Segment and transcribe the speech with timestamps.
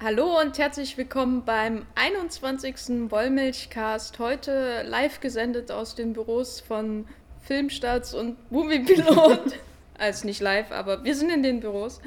[0.00, 3.10] Hallo und herzlich willkommen beim 21.
[3.10, 4.20] Wollmilchcast.
[4.20, 7.08] Heute live gesendet aus den Büros von
[7.40, 9.58] Filmstarts und Moviepilot.
[9.98, 12.00] also nicht live, aber wir sind in den Büros.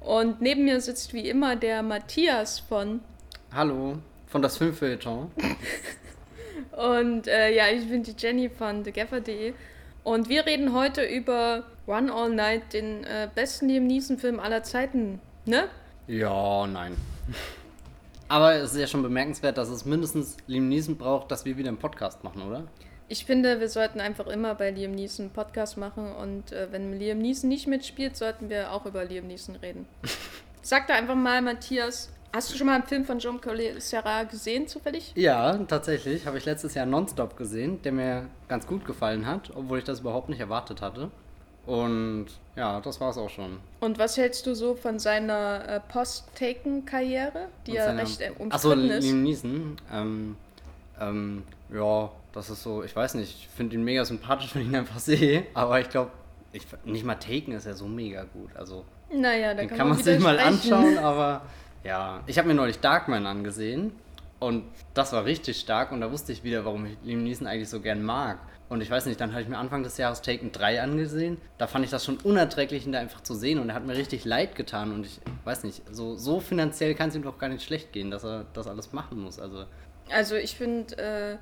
[0.00, 3.00] Und neben mir sitzt wie immer der Matthias von.
[3.52, 5.30] Hallo, von das Filmfeuilleton.
[6.72, 9.52] und äh, ja, ich bin die Jenny von thegaffer.de.
[10.02, 15.20] Und wir reden heute über Run All Night, den äh, besten Liam Neeson-Film aller Zeiten,
[15.44, 15.68] ne?
[16.06, 16.96] Ja, nein.
[18.28, 21.68] Aber es ist ja schon bemerkenswert, dass es mindestens Liam Neeson braucht, dass wir wieder
[21.68, 22.64] einen Podcast machen, oder?
[23.08, 26.98] Ich finde, wir sollten einfach immer bei Liam Neeson einen Podcast machen und äh, wenn
[26.98, 29.86] Liam Neeson nicht mitspielt, sollten wir auch über Liam Neeson reden.
[30.62, 34.22] Sag da einfach mal, Matthias, hast du schon mal einen Film von Jean Collet Serra
[34.24, 35.12] gesehen, zufällig?
[35.14, 36.26] Ja, tatsächlich.
[36.26, 40.00] Habe ich letztes Jahr Nonstop gesehen, der mir ganz gut gefallen hat, obwohl ich das
[40.00, 41.10] überhaupt nicht erwartet hatte.
[41.66, 43.58] Und ja, das war es auch schon.
[43.80, 48.90] Und was hältst du so von seiner äh, Post-Taken-Karriere, die Und ja recht äh, umstritten
[48.90, 49.04] ist?
[49.04, 49.76] Liam Neeson.
[49.92, 50.36] Ähm,
[51.00, 54.68] ähm, ja, das ist so, ich weiß nicht, ich finde ihn mega sympathisch, wenn ich
[54.68, 56.10] ihn einfach sehe, aber ich glaube,
[56.52, 58.54] ich, nicht mal Taken ist ja so mega gut.
[58.54, 61.42] Also, Naja, da den kann, kann man, man sich mal anschauen, aber
[61.82, 63.92] ja, ich habe mir neulich Darkman angesehen
[64.38, 67.68] und das war richtig stark und da wusste ich wieder, warum ich Liam Neeson eigentlich
[67.68, 68.38] so gern mag.
[68.68, 71.38] Und ich weiß nicht, dann habe ich mir Anfang des Jahres Taken 3 angesehen.
[71.58, 73.96] Da fand ich das schon unerträglich, ihn da einfach zu sehen und er hat mir
[73.96, 77.48] richtig leid getan und ich weiß nicht, so, so finanziell kann es ihm doch gar
[77.48, 79.38] nicht schlecht gehen, dass er das alles machen muss.
[79.38, 79.66] Also,
[80.10, 81.36] Also ich finde, äh,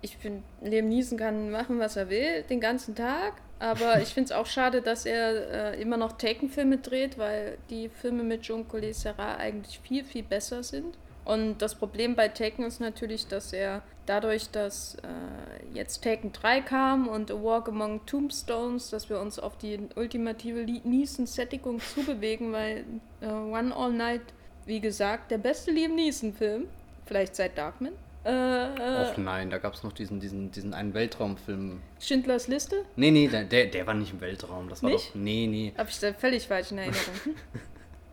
[0.00, 3.34] ich finde, Liam Neeson kann machen, was er will, den ganzen Tag.
[3.58, 7.88] Aber ich finde es auch schade, dass er äh, immer noch Taken-Filme dreht, weil die
[7.88, 10.96] Filme mit Jean Collet Serra eigentlich viel, viel besser sind.
[11.24, 16.60] Und das Problem bei Taken ist natürlich, dass er dadurch, dass äh, jetzt Taken 3
[16.62, 22.84] kam und A Walk Among Tombstones, dass wir uns auf die ultimative Neeson-Sättigung zubewegen, weil
[23.20, 24.22] äh, One All Night,
[24.66, 26.66] wie gesagt, der beste Liam Neeson-Film,
[27.06, 27.92] vielleicht seit Darkman.
[28.24, 31.80] Äh, äh, Och nein, da gab es noch diesen, diesen, diesen einen Weltraumfilm.
[31.98, 32.84] Schindlers Liste?
[32.94, 34.68] Nee, nee, der, der, der war nicht im Weltraum.
[34.68, 35.10] Das war Nicht?
[35.10, 35.14] doch.
[35.16, 35.72] Nee, nee.
[35.76, 37.02] Habe ich da völlig falsch in Erinnerung.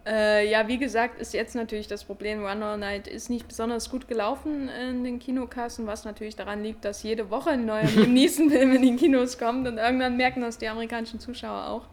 [0.06, 3.90] äh, ja, wie gesagt, ist jetzt natürlich das Problem, One All Night ist nicht besonders
[3.90, 8.14] gut gelaufen in den Kinokassen, was natürlich daran liegt, dass jede Woche ein neuer Liam
[8.14, 11.88] Neeson-Film in die Kinos kommt und irgendwann merken das die amerikanischen Zuschauer auch.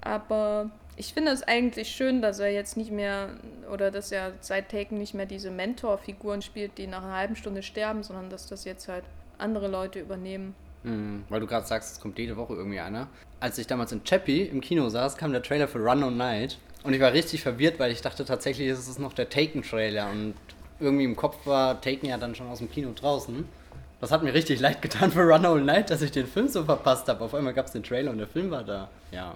[0.00, 3.30] Aber ich finde es eigentlich schön, dass er jetzt nicht mehr,
[3.70, 7.62] oder dass er seit Taken nicht mehr diese Mentorfiguren spielt, die nach einer halben Stunde
[7.62, 9.04] sterben, sondern dass das jetzt halt
[9.36, 10.54] andere Leute übernehmen.
[10.84, 13.08] Hm, weil du gerade sagst, es kommt jede Woche irgendwie einer.
[13.38, 16.58] Als ich damals in Chappie im Kino saß, kam der Trailer für Run on Night.
[16.82, 20.10] Und ich war richtig verwirrt, weil ich dachte tatsächlich, ist es noch der Taken-Trailer.
[20.10, 20.34] Und
[20.78, 23.46] irgendwie im Kopf war Taken ja dann schon aus dem Kino draußen.
[24.00, 26.64] Das hat mir richtig leid getan für Run All Night, dass ich den Film so
[26.64, 27.22] verpasst habe.
[27.22, 28.88] Auf einmal gab es den Trailer und der Film war da.
[29.12, 29.34] Ja.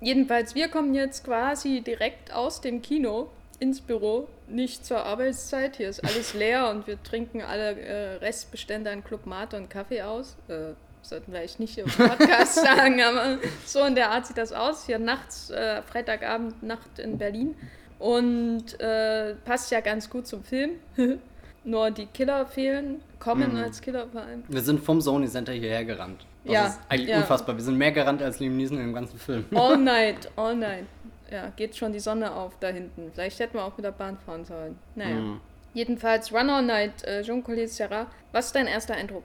[0.00, 3.28] Jedenfalls, wir kommen jetzt quasi direkt aus dem Kino
[3.60, 5.76] ins Büro, nicht zur Arbeitszeit.
[5.76, 10.02] Hier ist alles leer und wir trinken alle äh, Restbestände an Club Mate und Kaffee
[10.02, 10.34] aus.
[10.48, 10.72] Äh,
[11.02, 14.86] sollten vielleicht nicht im Podcast sagen, aber so in der Art sieht das aus.
[14.86, 17.54] Hier nachts, äh, Freitagabend, Nacht in Berlin.
[17.98, 20.72] Und äh, passt ja ganz gut zum Film.
[21.64, 23.58] Nur die Killer fehlen, kommen Mhm.
[23.62, 24.42] als Killer vor allem.
[24.48, 26.26] Wir sind vom Sony Center hierher gerannt.
[26.44, 27.18] Das Ja, ist eigentlich ja.
[27.18, 27.56] unfassbar.
[27.56, 29.44] Wir sind mehr gerannt als Liam Neeson im ganzen Film.
[29.54, 30.86] All night, all night.
[31.30, 33.10] Ja, geht schon die Sonne auf da hinten.
[33.14, 34.76] Vielleicht hätten wir auch mit der Bahn fahren sollen.
[34.96, 35.14] Naja.
[35.14, 35.40] Mhm.
[35.72, 38.06] Jedenfalls, Run All Night, äh, Jean Collet Serra.
[38.32, 39.22] Was ist dein erster Eindruck?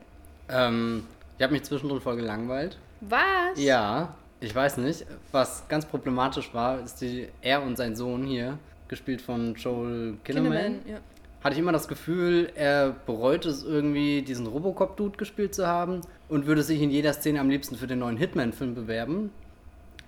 [0.47, 1.05] Ähm,
[1.37, 2.77] ich habe mich zwischendrin voll gelangweilt.
[3.01, 3.57] Was?
[3.57, 5.05] Ja, ich weiß nicht.
[5.31, 10.51] Was ganz problematisch war, ist die, er und sein Sohn hier, gespielt von Joel Kinnaman.
[10.51, 10.97] Kinnaman, ja.
[11.43, 16.47] Hatte ich immer das Gefühl, er bereut es irgendwie, diesen Robocop-Dude gespielt zu haben und
[16.47, 19.31] würde sich in jeder Szene am liebsten für den neuen Hitman-Film bewerben.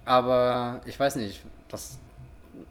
[0.06, 2.00] Aber ich weiß nicht, das,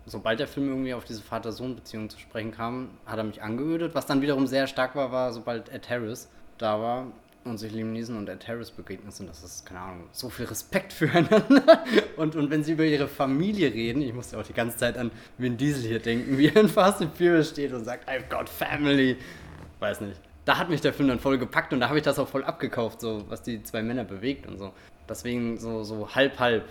[0.06, 3.94] sobald der Film irgendwie auf diese Vater-Sohn-Beziehung zu sprechen kam, hat er mich angeödet.
[3.94, 7.06] Was dann wiederum sehr stark war, war, sobald Ed Harris da war
[7.44, 9.28] und sich Liam Neeson und Ed Harris begegnet sind.
[9.28, 11.84] Das ist, keine Ahnung, so viel Respekt füreinander.
[12.16, 15.12] Und, und wenn sie über ihre Familie reden, ich musste auch die ganze Zeit an
[15.38, 18.48] Vin Diesel hier denken, wie er in Fast and Furious steht und sagt, I've got
[18.48, 19.16] family.
[19.78, 20.20] Weiß nicht.
[20.44, 22.42] Da hat mich der Film dann voll gepackt und da habe ich das auch voll
[22.42, 24.72] abgekauft, so was die zwei Männer bewegt und so.
[25.08, 26.64] Deswegen so, so halb, halb.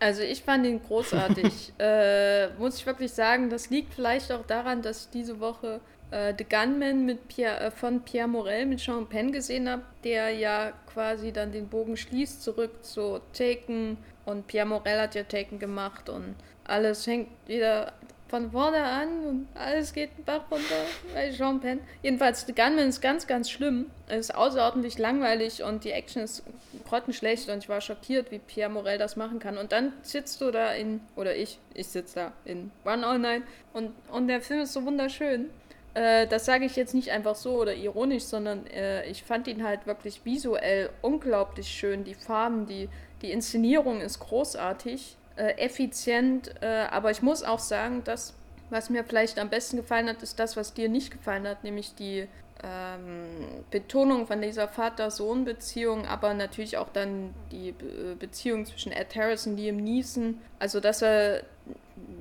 [0.00, 1.72] Also ich fand ihn großartig.
[1.78, 6.34] äh, muss ich wirklich sagen, das liegt vielleicht auch daran, dass ich diese Woche äh,
[6.36, 10.72] The Gunman mit Pierre, äh, von Pierre Morel mit Sean Penn gesehen habe, der ja
[10.92, 16.08] quasi dann den Bogen schließt zurück zu Taken und Pierre Morel hat ja Taken gemacht
[16.08, 16.34] und
[16.64, 17.92] alles hängt wieder
[18.30, 21.80] von vorne an und alles geht den Bach runter bei Jean Penn.
[22.00, 23.90] Jedenfalls, The Gunman ist ganz, ganz schlimm.
[24.06, 26.44] Es ist außerordentlich langweilig und die Action ist
[26.88, 29.58] grottenschlecht und ich war schockiert, wie Pierre Morel das machen kann.
[29.58, 33.42] Und dann sitzt du da in, oder ich, ich sitze da in One All Night
[33.72, 35.50] und, und der Film ist so wunderschön.
[35.94, 39.64] Äh, das sage ich jetzt nicht einfach so oder ironisch, sondern äh, ich fand ihn
[39.64, 42.04] halt wirklich visuell unglaublich schön.
[42.04, 42.88] Die Farben, die,
[43.22, 48.34] die Inszenierung ist großartig äh, effizient, äh, aber ich muss auch sagen, dass
[48.70, 51.96] was mir vielleicht am besten gefallen hat, ist das, was dir nicht gefallen hat, nämlich
[51.96, 52.28] die
[52.62, 59.46] ähm, Betonung von dieser Vater-Sohn-Beziehung, aber natürlich auch dann die Be Beziehung zwischen Ed Harris
[59.46, 60.38] und Liam Neeson.
[60.58, 61.42] Also, dass er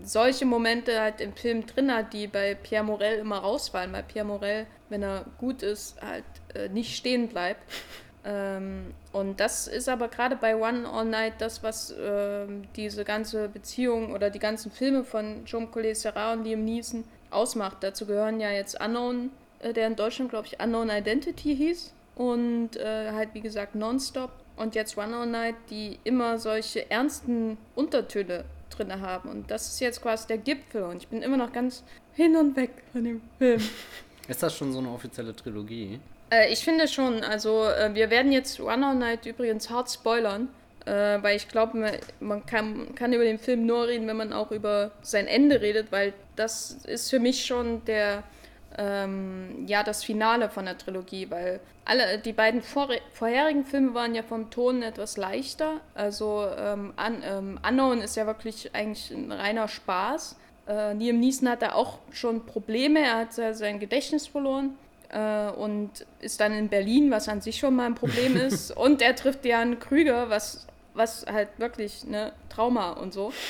[0.03, 4.25] solche Momente halt im Film drin hat, die bei Pierre Morel immer rausfallen, weil Pierre
[4.25, 6.23] Morel, wenn er gut ist, halt
[6.53, 7.61] äh, nicht stehen bleibt.
[8.25, 13.47] Ähm, und das ist aber gerade bei One All Night das, was äh, diese ganze
[13.47, 17.77] Beziehung oder die ganzen Filme von John Collet Serra und Liam Neeson ausmacht.
[17.79, 21.93] Dazu gehören ja jetzt Unknown, äh, der in Deutschland, glaube ich, Unknown Identity hieß.
[22.15, 24.31] Und äh, halt, wie gesagt, Nonstop.
[24.57, 29.29] Und jetzt One All Night, die immer solche ernsten Untertöne drin haben.
[29.29, 30.83] Und das ist jetzt quasi der Gipfel.
[30.83, 31.83] Und ich bin immer noch ganz
[32.13, 33.61] hin und weg von dem Film.
[34.27, 35.99] Ist das schon so eine offizielle Trilogie?
[36.29, 40.49] Äh, ich finde schon, also äh, wir werden jetzt One All Night übrigens hart spoilern,
[40.85, 44.33] äh, weil ich glaube, man, man kann, kann, über den Film nur reden, wenn man
[44.33, 48.23] auch über sein Ende redet, weil das ist für mich schon der,
[48.77, 54.13] ähm, ja, das Finale von der Trilogie, weil alle, die beiden vor, vorherigen Filme waren
[54.13, 59.31] ja vom Ton etwas leichter, also ähm, Un, ähm, Unknown ist ja wirklich eigentlich ein
[59.31, 60.37] reiner Spaß.
[60.67, 64.75] Äh, Liam Neeson hatte auch schon Probleme, er hat sein Gedächtnis verloren
[65.09, 68.69] äh, und ist dann in Berlin, was an sich schon mal ein Problem ist.
[68.71, 73.31] und er trifft Jan Krüger, was, was halt wirklich ne Trauma und so.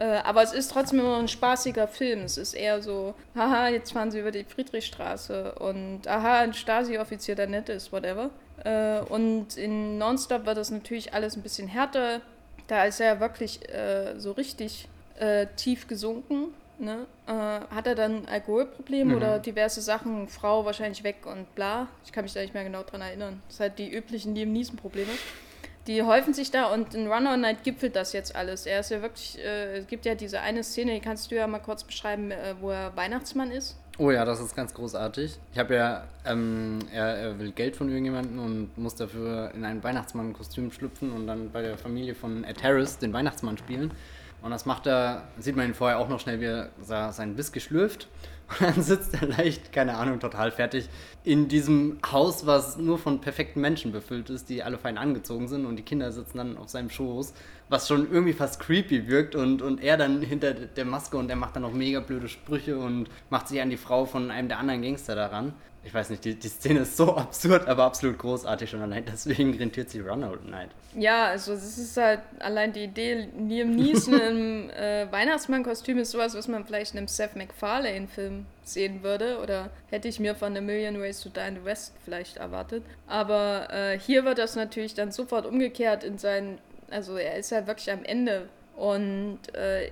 [0.00, 2.20] Äh, aber es ist trotzdem immer ein spaßiger Film.
[2.20, 7.34] Es ist eher so, haha, jetzt fahren sie über die Friedrichstraße und aha, ein Stasi-Offizier,
[7.34, 8.30] der nett ist, whatever.
[8.62, 12.20] Äh, und in Nonstop wird das natürlich alles ein bisschen härter.
[12.68, 14.88] Da ist er wirklich äh, so richtig
[15.18, 19.16] äh, tief gesunken ne, hat er dann Alkoholprobleme mhm.
[19.16, 21.88] oder diverse Sachen, Frau wahrscheinlich weg und bla.
[22.04, 23.42] Ich kann mich da nicht mehr genau dran erinnern.
[23.48, 25.10] Das sind halt die üblichen Liam Neeson-Probleme.
[25.88, 28.66] Die häufen sich da und in Run All Night gipfelt das jetzt alles.
[28.66, 31.46] Er ist ja wirklich, äh, es gibt ja diese eine Szene, die kannst du ja
[31.46, 33.78] mal kurz beschreiben, äh, wo er Weihnachtsmann ist.
[33.96, 35.38] Oh ja, das ist ganz großartig.
[35.50, 39.82] Ich habe ja, ähm, er, er, will Geld von irgendjemandem und muss dafür in ein
[39.82, 43.90] Weihnachtsmann-Kostüm schlüpfen und dann bei der Familie von Ed Harris den Weihnachtsmann spielen.
[44.42, 47.50] Und das macht er, sieht man ihn vorher auch noch schnell, wie er seinen Biss
[47.50, 48.08] geschlürft.
[48.48, 50.88] Und dann sitzt er leicht, keine Ahnung, total fertig
[51.22, 55.66] in diesem Haus, was nur von perfekten Menschen befüllt ist, die alle fein angezogen sind
[55.66, 57.34] und die Kinder sitzen dann auf seinem Schoß,
[57.68, 61.36] was schon irgendwie fast creepy wirkt und, und er dann hinter der Maske und er
[61.36, 64.58] macht dann noch mega blöde Sprüche und macht sich an die Frau von einem der
[64.58, 65.52] anderen Gangster daran
[65.88, 69.56] ich weiß nicht, die, die Szene ist so absurd, aber absolut großartig schon allein deswegen
[69.56, 70.70] rentiert sie Run Out Night.
[70.94, 76.34] Ja, also es ist halt allein die Idee, Liam Neeson im äh, Weihnachtsmann-Kostüm ist sowas,
[76.34, 80.60] was man vielleicht in einem Seth MacFarlane-Film sehen würde oder hätte ich mir von A
[80.60, 82.84] Million Ways to Die in the West vielleicht erwartet.
[83.06, 86.58] Aber äh, hier wird das natürlich dann sofort umgekehrt in seinen,
[86.90, 89.90] also er ist ja wirklich am Ende und äh,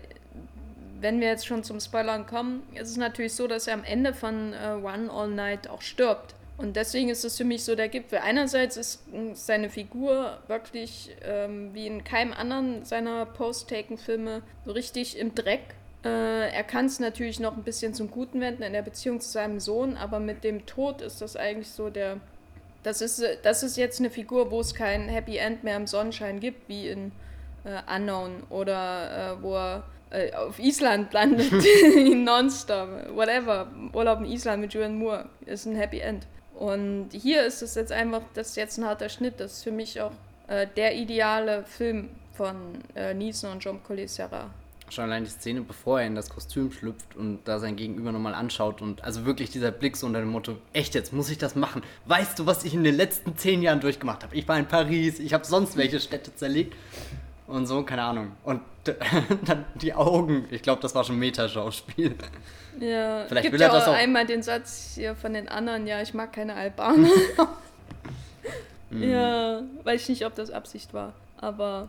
[1.01, 4.15] wenn wir jetzt schon zum Spoilern kommen, ist es natürlich so, dass er am Ende
[4.15, 6.35] von äh, One All Night auch stirbt.
[6.59, 8.21] Und deswegen ist es für mich so der Gipfel.
[8.21, 9.03] Einerseits ist
[9.35, 15.75] seine Figur wirklich ähm, wie in keinem anderen seiner Post-Taken-Filme so richtig im Dreck.
[16.03, 19.29] Äh, er kann es natürlich noch ein bisschen zum Guten wenden in der Beziehung zu
[19.29, 22.21] seinem Sohn, aber mit dem Tod ist das eigentlich so der.
[22.87, 26.39] Das ist, das ist jetzt eine Figur, wo es kein Happy End mehr im Sonnenschein
[26.39, 27.11] gibt, wie in
[27.65, 31.51] äh, Unknown oder äh, wo er äh, auf Island landet,
[32.15, 33.67] nonstop, whatever.
[33.93, 36.29] Urlaub in Island mit Julian Moore ist ein Happy End.
[36.55, 39.41] Und hier ist es jetzt einfach, das ist jetzt ein harter Schnitt.
[39.41, 40.13] Das ist für mich auch
[40.47, 42.55] äh, der ideale Film von
[42.95, 44.49] äh, Neeson und John Collet-Serra.
[44.89, 48.35] Schon allein die Szene, bevor er in das Kostüm schlüpft und da sein Gegenüber nochmal
[48.35, 51.57] anschaut und also wirklich dieser Blick so unter dem Motto, echt jetzt, muss ich das
[51.57, 51.83] machen?
[52.05, 54.35] Weißt du, was ich in den letzten zehn Jahren durchgemacht habe?
[54.37, 56.75] Ich war in Paris, ich habe sonst welche Städte zerlegt
[57.49, 58.33] und so, keine Ahnung.
[58.45, 58.61] Und
[59.45, 62.15] dann die Augen, ich glaube, das war schon Metaschauspiel.
[62.79, 65.87] Ja, Vielleicht gibt will ja er das auch einmal den Satz hier von den anderen,
[65.87, 67.09] ja, ich mag keine Albaner.
[68.91, 69.03] mm.
[69.03, 71.89] Ja, weiß ich nicht, ob das Absicht war, aber...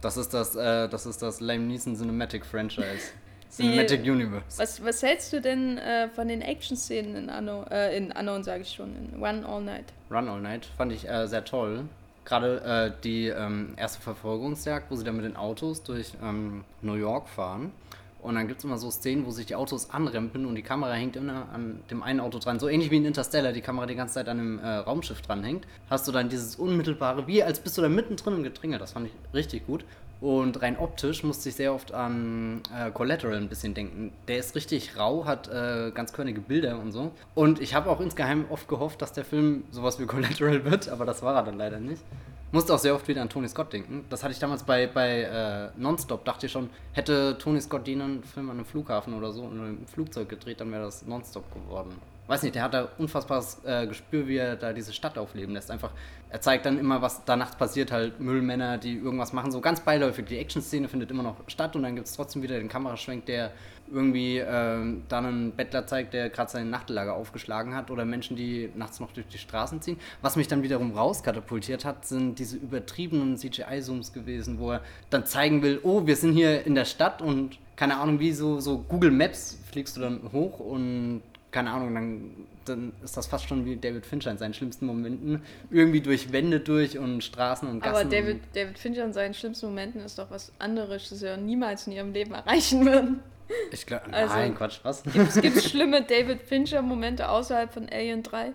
[0.00, 3.12] Das ist das, äh, das ist das Lame Neeson Cinematic Franchise.
[3.50, 4.58] Cinematic die, Universe.
[4.58, 8.62] Was, was hältst du denn äh, von den Action-Szenen in Anno, äh, in Unknown, sage
[8.62, 9.86] ich schon, in Run All Night?
[10.10, 11.84] Run All Night fand ich äh, sehr toll.
[12.24, 16.94] Gerade äh, die ähm, erste Verfolgungsjagd, wo sie dann mit den Autos durch ähm, New
[16.94, 17.72] York fahren.
[18.28, 20.92] Und dann gibt es immer so Szenen, wo sich die Autos anrempeln und die Kamera
[20.92, 22.60] hängt immer an dem einen Auto dran.
[22.60, 25.66] So ähnlich wie in Interstellar, die Kamera die ganze Zeit an einem äh, Raumschiff dranhängt.
[25.88, 28.76] Hast du dann dieses unmittelbare, wie als bist du da mittendrin im Gedränge.
[28.76, 29.86] Das fand ich richtig gut.
[30.20, 34.12] Und rein optisch musste ich sehr oft an äh, Collateral ein bisschen denken.
[34.26, 37.12] Der ist richtig rau, hat äh, ganz körnige Bilder und so.
[37.34, 41.04] Und ich habe auch insgeheim oft gehofft, dass der Film sowas wie Collateral wird, aber
[41.04, 42.02] das war er dann leider nicht.
[42.50, 44.06] Musste auch sehr oft wieder an Tony Scott denken.
[44.08, 48.22] Das hatte ich damals bei, bei äh, Nonstop, dachte ich schon, hätte Tony Scott den
[48.24, 51.94] Film an einem Flughafen oder so in einem Flugzeug gedreht, dann wäre das Nonstop geworden.
[52.28, 55.70] Weiß nicht, der hat da unfassbares äh, Gespür, wie er da diese Stadt aufleben lässt.
[55.70, 55.92] Einfach,
[56.28, 59.80] er zeigt dann immer, was da nachts passiert, halt Müllmänner, die irgendwas machen, so ganz
[59.80, 60.26] beiläufig.
[60.26, 63.52] Die Action-Szene findet immer noch statt und dann gibt es trotzdem wieder den Kameraschwenk, der
[63.90, 68.70] irgendwie äh, dann einen Bettler zeigt, der gerade sein Nachtlager aufgeschlagen hat oder Menschen, die
[68.74, 69.98] nachts noch durch die Straßen ziehen.
[70.20, 75.62] Was mich dann wiederum rauskatapultiert hat, sind diese übertriebenen CGI-Zooms gewesen, wo er dann zeigen
[75.62, 79.12] will, oh, wir sind hier in der Stadt und keine Ahnung, wie so, so Google
[79.12, 82.30] Maps fliegst du dann hoch und keine Ahnung, dann,
[82.64, 85.42] dann ist das fast schon wie David Fincher in seinen schlimmsten Momenten.
[85.70, 87.94] Irgendwie durch Wände durch und Straßen und Gassen.
[87.94, 91.86] Aber David, David Fincher in seinen schlimmsten Momenten ist doch was anderes, das sie niemals
[91.86, 93.20] in ihrem Leben erreichen würden.
[93.70, 95.02] Ich glaube, also, nein, Quatsch, was?
[95.04, 98.52] Gibt es schlimme David Fincher-Momente außerhalb von Alien 3?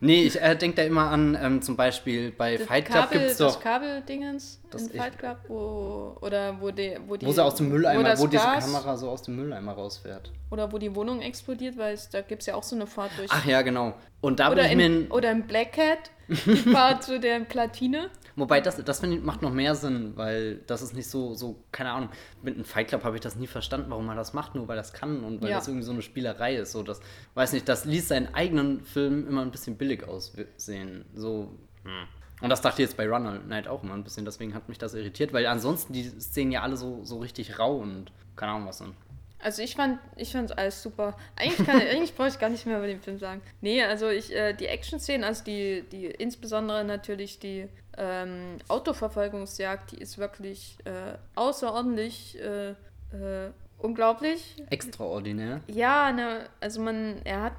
[0.00, 3.24] Nee, ich äh, denke da immer an, ähm, zum Beispiel bei das Fight Club gibt
[3.24, 3.54] es doch...
[3.54, 7.68] Das Kabeldingens in Fight Club, wo, oder wo, die, wo, die, wo sie aus dem
[7.68, 10.32] Mülleimer, wo, wo diese Kamera so aus dem Mülleimer rausfährt.
[10.50, 13.10] Oder wo die Wohnung explodiert, weil es, da gibt es ja auch so eine Fahrt
[13.16, 13.30] durch...
[13.32, 13.94] Ach ja, genau.
[14.20, 18.10] Und da oder, in, oder in Black Cat, die Fahrt zu der Platine.
[18.38, 21.64] Wobei, das, das finde ich, macht noch mehr Sinn, weil das ist nicht so, so
[21.72, 22.10] keine Ahnung,
[22.42, 24.76] mit einem Fight Club habe ich das nie verstanden, warum man das macht, nur weil
[24.76, 25.56] das kann und weil ja.
[25.56, 26.72] das irgendwie so eine Spielerei ist.
[26.72, 27.00] So, das,
[27.34, 31.04] weiß nicht, das ließ seinen eigenen Film immer ein bisschen billig aussehen.
[31.14, 32.06] So, hm.
[32.40, 34.78] Und das dachte ich jetzt bei Runner Night auch immer ein bisschen, deswegen hat mich
[34.78, 38.68] das irritiert, weil ansonsten die Szenen ja alle so, so richtig rau und keine Ahnung
[38.68, 38.94] was sind.
[39.40, 41.16] Also ich fand, ich fand alles super.
[41.36, 43.40] Eigentlich, kann, eigentlich brauche ich gar nicht mehr über den Film sagen.
[43.60, 49.98] Nee, also ich, äh, die Action-Szenen, also die, die, insbesondere natürlich die ähm, Autoverfolgungsjagd, die
[49.98, 54.56] ist wirklich äh, außerordentlich äh, äh unglaublich.
[54.70, 55.60] Extraordinär.
[55.68, 57.52] Ja, ne, also man, er hat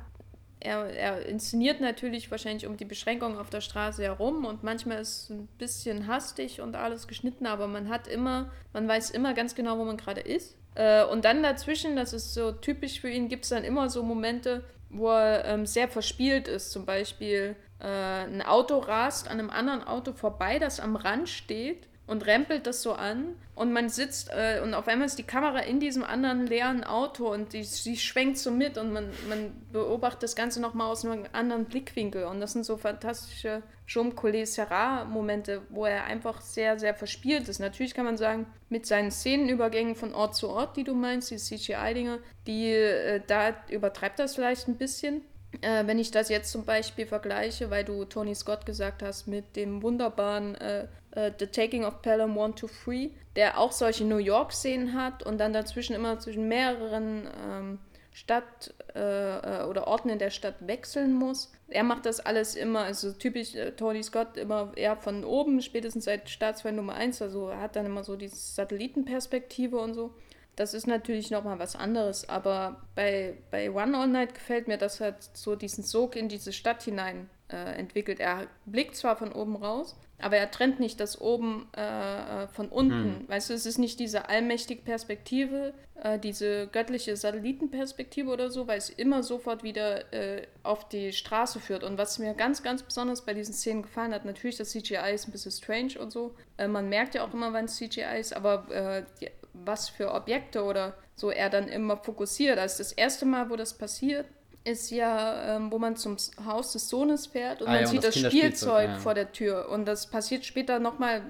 [0.60, 5.24] er, er inszeniert natürlich wahrscheinlich um die Beschränkung auf der Straße herum und manchmal ist
[5.24, 9.56] es ein bisschen hastig und alles geschnitten, aber man hat immer, man weiß immer ganz
[9.56, 10.58] genau, wo man gerade ist.
[10.76, 14.04] Äh, und dann dazwischen, das ist so typisch für ihn, gibt es dann immer so
[14.04, 16.72] Momente, wo er ähm, sehr verspielt ist.
[16.72, 21.89] Zum Beispiel äh, ein Auto rast an einem anderen Auto vorbei, das am Rand steht
[22.10, 25.60] und rempelt das so an und man sitzt äh, und auf einmal ist die Kamera
[25.60, 30.24] in diesem anderen leeren Auto und die, die schwenkt so mit und man, man beobachtet
[30.24, 35.06] das Ganze nochmal aus einem anderen Blickwinkel und das sind so fantastische Jaume Collet Serra
[35.06, 37.60] Momente, wo er einfach sehr, sehr verspielt ist.
[37.60, 41.38] Natürlich kann man sagen, mit seinen Szenenübergängen von Ort zu Ort, die du meinst, die
[41.38, 45.22] CGI-Dinge, die, äh, da übertreibt das vielleicht ein bisschen.
[45.62, 49.56] Äh, wenn ich das jetzt zum Beispiel vergleiche, weil du Tony Scott gesagt hast, mit
[49.56, 54.18] dem wunderbaren äh, äh, The Taking of Pelham 1 to 3, der auch solche New
[54.18, 57.80] York-Szenen hat und dann dazwischen immer zwischen mehreren ähm,
[58.12, 61.52] Stadt äh, äh, oder Orten in der Stadt wechseln muss.
[61.68, 66.06] Er macht das alles immer, also typisch äh, Tony Scott, immer eher von oben, spätestens
[66.06, 70.14] seit Staatsfeind Nummer 1, also er hat dann immer so diese Satellitenperspektive und so.
[70.60, 75.00] Das ist natürlich nochmal was anderes, aber bei, bei One All Night gefällt mir, dass
[75.00, 78.20] er so diesen Sog in diese Stadt hinein äh, entwickelt.
[78.20, 82.68] Er blickt zwar von oben raus, aber er trennt nicht das oben äh, äh, von
[82.68, 83.20] unten.
[83.20, 83.30] Hm.
[83.30, 85.74] Weißt du, es ist nicht diese allmächtige Perspektive,
[86.04, 91.62] äh, diese göttliche Satellitenperspektive oder so, weil es immer sofort wieder äh, auf die Straße
[91.62, 91.86] führt.
[91.86, 95.26] Und was mir ganz, ganz besonders bei diesen Szenen gefallen hat, natürlich das CGI ist
[95.26, 96.36] ein bisschen strange und so.
[96.58, 100.14] Äh, man merkt ja auch immer, wann es CGI ist, aber äh, die, was für
[100.14, 102.58] Objekte oder so er dann immer fokussiert.
[102.58, 104.26] Also das erste Mal, wo das passiert,
[104.64, 108.04] ist ja, ähm, wo man zum Haus des Sohnes fährt und ah, man ja, sieht
[108.04, 108.98] das, das Spielzeug ja.
[108.98, 109.70] vor der Tür.
[109.70, 111.22] Und das passiert später nochmal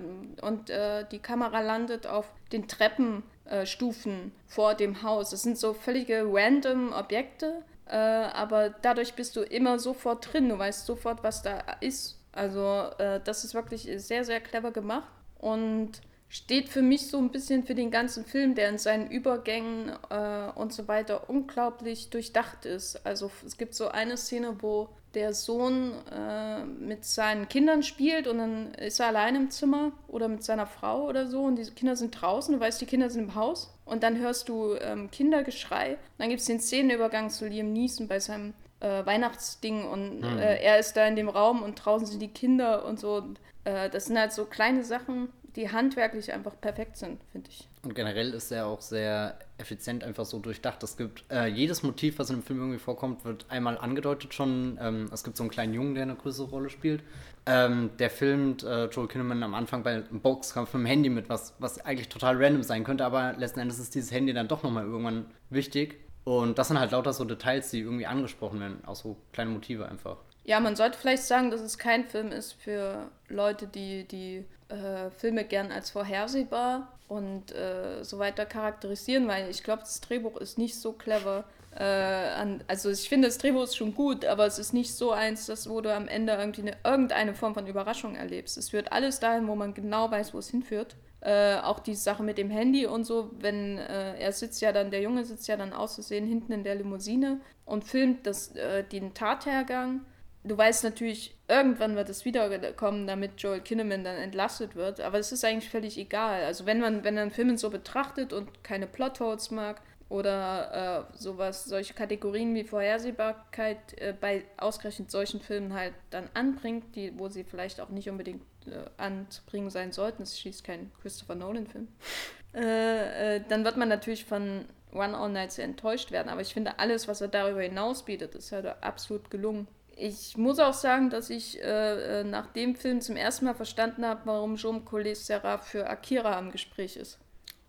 [0.42, 5.30] und äh, die Kamera landet auf den Treppenstufen äh, vor dem Haus.
[5.30, 10.50] Das sind so völlige random Objekte, äh, aber dadurch bist du immer sofort drin.
[10.50, 12.20] Du weißt sofort, was da ist.
[12.32, 15.08] Also äh, das ist wirklich sehr, sehr clever gemacht.
[15.38, 19.92] Und steht für mich so ein bisschen für den ganzen Film, der in seinen Übergängen
[20.10, 23.06] äh, und so weiter unglaublich durchdacht ist.
[23.06, 28.38] Also es gibt so eine Szene, wo der Sohn äh, mit seinen Kindern spielt und
[28.38, 31.96] dann ist er allein im Zimmer oder mit seiner Frau oder so und die Kinder
[31.96, 35.98] sind draußen, du weißt, die Kinder sind im Haus und dann hörst du ähm, Kindergeschrei.
[36.20, 40.38] Dann gibt es den Szenenübergang zu Liam Neeson bei seinem äh, Weihnachtsding und mhm.
[40.38, 43.16] er ist da in dem Raum und draußen sind die Kinder und so.
[43.16, 47.68] Und, äh, das sind halt so kleine Sachen, die handwerklich einfach perfekt sind, finde ich.
[47.84, 50.82] Und generell ist er auch sehr effizient einfach so durchdacht.
[50.84, 54.80] Es gibt äh, jedes Motiv, was in dem Film irgendwie vorkommt, wird einmal angedeutet schon.
[54.82, 57.04] Ähm, es gibt so einen kleinen Jungen, der eine größere Rolle spielt.
[57.46, 61.28] Ähm, der filmt äh, Joel Kinnaman am Anfang bei einem Boxkampf mit dem Handy mit,
[61.28, 64.64] was, was eigentlich total random sein könnte, aber letzten Endes ist dieses Handy dann doch
[64.64, 66.00] nochmal irgendwann wichtig.
[66.24, 69.90] Und das sind halt lauter so Details, die irgendwie angesprochen werden, auch so kleine Motive
[69.90, 70.18] einfach.
[70.46, 75.10] Ja, man sollte vielleicht sagen, dass es kein Film ist für Leute, die die äh,
[75.12, 80.58] Filme gern als vorhersehbar und äh, so weiter charakterisieren, weil ich glaube, das Drehbuch ist
[80.58, 81.44] nicht so clever.
[81.76, 85.12] Äh, an, also ich finde, das Drehbuch ist schon gut, aber es ist nicht so
[85.12, 88.58] eins, dass, wo du am Ende irgendwie eine, irgendeine Form von Überraschung erlebst.
[88.58, 90.96] Es führt alles dahin, wo man genau weiß, wo es hinführt.
[91.22, 94.90] Äh, auch die Sache mit dem Handy und so, wenn äh, er sitzt ja dann,
[94.90, 99.14] der Junge sitzt ja dann auszusehen hinten in der Limousine und filmt das, äh, den
[99.14, 100.06] Tathergang
[100.44, 105.32] du weißt natürlich, irgendwann wird es wiederkommen, damit Joel Kinnaman dann entlastet wird, aber es
[105.32, 106.44] ist eigentlich völlig egal.
[106.44, 111.66] Also wenn man, wenn man Filme so betrachtet und keine Plotholes mag oder äh, sowas,
[111.66, 117.44] solche Kategorien wie Vorhersehbarkeit äh, bei ausgerechnet solchen Filmen halt dann anbringt, die, wo sie
[117.44, 121.88] vielleicht auch nicht unbedingt äh, anzubringen sein sollten, es schließt kein Christopher Nolan-Film,
[122.54, 126.30] äh, äh, dann wird man natürlich von One All Night sehr enttäuscht werden.
[126.30, 129.68] Aber ich finde, alles, was er darüber hinaus bietet, ist halt absolut gelungen
[130.00, 134.06] ich muss auch sagen, dass ich äh, äh, nach dem Film zum ersten Mal verstanden
[134.06, 137.20] habe, warum Jaume Collet Serra für Akira im Gespräch ist.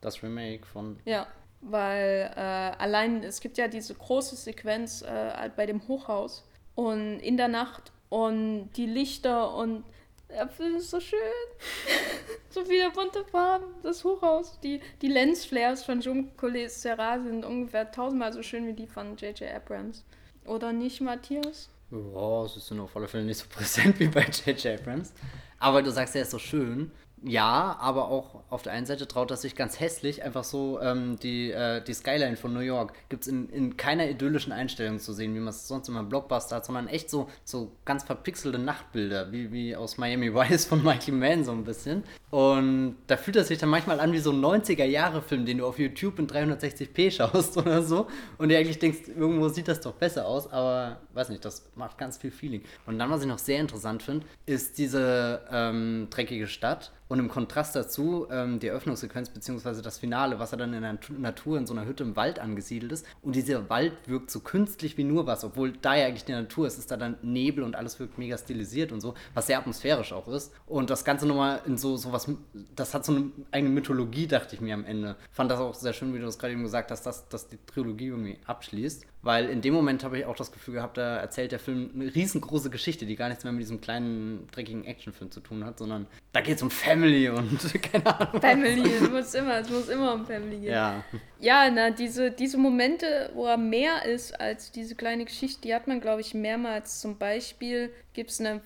[0.00, 0.98] Das Remake von.
[1.04, 1.26] Ja,
[1.60, 6.44] weil äh, allein es gibt ja diese große Sequenz äh, bei dem Hochhaus
[6.74, 9.84] und in der Nacht und die Lichter und
[10.30, 11.18] der Film ist so schön.
[12.50, 13.66] so viele bunte Farben.
[13.82, 18.72] Das Hochhaus, die, die Lensflares von Jaume Collet Serra sind ungefähr tausendmal so schön wie
[18.72, 19.52] die von J.J.
[19.52, 20.04] Abrams.
[20.46, 21.68] Oder nicht, Matthias?
[21.90, 24.80] Ja, sie sind auf alle Fälle nicht so präsent wie bei J.J.
[24.80, 25.12] Abrams.
[25.58, 26.90] Aber du sagst, er ist so schön.
[27.22, 31.18] Ja, aber auch auf der einen Seite traut er sich ganz hässlich einfach so ähm,
[31.22, 35.12] die, äh, die Skyline von New York gibt es in, in keiner idyllischen Einstellung zu
[35.12, 38.58] sehen, wie man es sonst immer im Blockbuster hat, sondern echt so, so ganz verpixelte
[38.58, 42.04] Nachtbilder, wie, wie aus Miami Vice von Michael Mann so ein bisschen.
[42.30, 45.78] Und da fühlt er sich dann manchmal an wie so ein 90er-Jahre-Film, den du auf
[45.78, 48.06] YouTube in 360p schaust oder so
[48.38, 51.98] und dir eigentlich denkst, irgendwo sieht das doch besser aus, aber weiß nicht, das macht
[51.98, 52.62] ganz viel Feeling.
[52.86, 57.28] Und dann, was ich noch sehr interessant finde, ist diese ähm, dreckige Stadt und im
[57.28, 59.82] Kontrast dazu ähm, die Eröffnungssequenz bzw.
[59.82, 62.92] das Finale, was er dann in der Natur in so einer Hütte im Wald angesiedelt
[62.92, 63.04] ist.
[63.20, 66.68] Und dieser Wald wirkt so künstlich wie nur was, obwohl da ja eigentlich die Natur
[66.68, 70.12] ist, ist da dann Nebel und alles wirkt mega stilisiert und so, was sehr atmosphärisch
[70.12, 70.52] auch ist.
[70.66, 72.30] Und das Ganze nochmal in so, so was,
[72.76, 75.16] das hat so eine eigene Mythologie, dachte ich mir am Ende.
[75.32, 77.58] Fand das auch sehr schön, wie du es gerade eben gesagt hast, dass, dass die
[77.66, 79.04] Trilogie irgendwie abschließt.
[79.22, 82.14] Weil in dem Moment habe ich auch das Gefühl gehabt, da erzählt der Film eine
[82.14, 86.06] riesengroße Geschichte, die gar nichts mehr mit diesem kleinen, dreckigen Actionfilm zu tun hat, sondern
[86.32, 86.99] da geht es um Family
[87.30, 88.40] und keine Ahnung.
[88.40, 90.72] Family, es muss immer, es muss immer um Family gehen.
[90.72, 91.04] Ja.
[91.38, 95.86] Ja, na, diese, diese Momente, wo er mehr ist als diese kleine Geschichte, die hat
[95.86, 97.00] man, glaube ich, mehrmals.
[97.00, 98.60] Zum Beispiel gibt es eine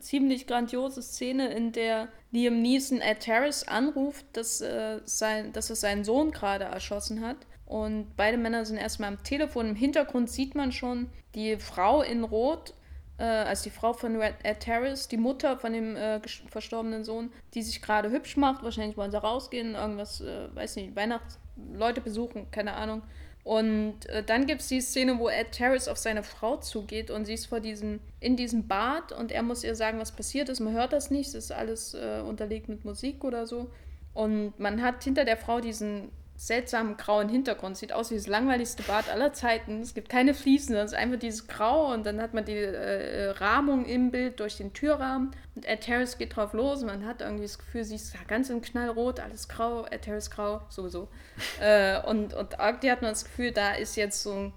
[0.00, 5.76] ziemlich grandiose Szene, in der Liam Neeson Ed Terrace anruft, dass, äh, sein, dass er
[5.76, 7.38] seinen Sohn gerade erschossen hat.
[7.66, 9.70] Und beide Männer sind erstmal am Telefon.
[9.70, 12.74] Im Hintergrund sieht man schon die Frau in Rot,
[13.22, 17.62] äh, also die Frau von Ed Terrace, die Mutter von dem äh, verstorbenen Sohn, die
[17.62, 18.64] sich gerade hübsch macht.
[18.64, 23.02] Wahrscheinlich wollen sie rausgehen, irgendwas, äh, weiß nicht, Weihnachtsleute besuchen, keine Ahnung.
[23.44, 27.24] Und äh, dann gibt es die Szene, wo Ed Terrace auf seine Frau zugeht und
[27.24, 30.60] sie ist vor diesem, in diesem Bad und er muss ihr sagen, was passiert ist.
[30.60, 33.70] Man hört das nicht, es ist alles äh, unterlegt mit Musik oder so.
[34.14, 36.10] Und man hat hinter der Frau diesen
[36.46, 37.76] seltsamen grauen Hintergrund.
[37.76, 39.80] Sieht aus wie das langweiligste Bad aller Zeiten.
[39.80, 43.30] Es gibt keine Fliesen, es ist einfach dieses Grau und dann hat man die äh,
[43.30, 47.20] Rahmung im Bild durch den Türrahmen und Ed Harris geht drauf los und man hat
[47.20, 51.08] irgendwie das Gefühl, sie ist ganz in Knallrot, alles grau, Ed Harris grau, sowieso.
[51.60, 54.52] äh, und, und irgendwie hat man das Gefühl, da ist jetzt so,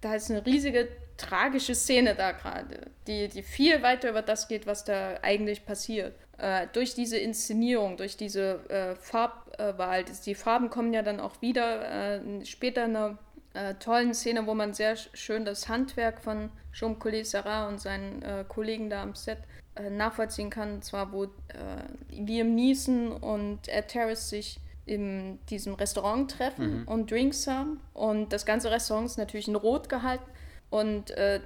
[0.00, 4.66] da ist eine riesige tragische Szene da gerade, die, die viel weiter über das geht,
[4.66, 6.14] was da eigentlich passiert.
[6.38, 12.16] Äh, durch diese Inszenierung, durch diese äh, Farbwahl, die Farben kommen ja dann auch wieder
[12.16, 13.18] äh, später in einer
[13.54, 18.20] äh, tollen Szene, wo man sehr schön das Handwerk von Jean Collet Sarah und seinen
[18.22, 19.38] äh, Kollegen da am Set
[19.90, 20.76] nachvollziehen kann.
[20.76, 21.26] Und zwar, wo
[22.08, 26.88] Liam Neeson und Ed Terrace sich in diesem Restaurant treffen mhm.
[26.88, 27.80] und Drinks haben.
[27.92, 30.24] Und das ganze Restaurant ist natürlich in Rot gehalten.
[30.70, 31.40] Und äh,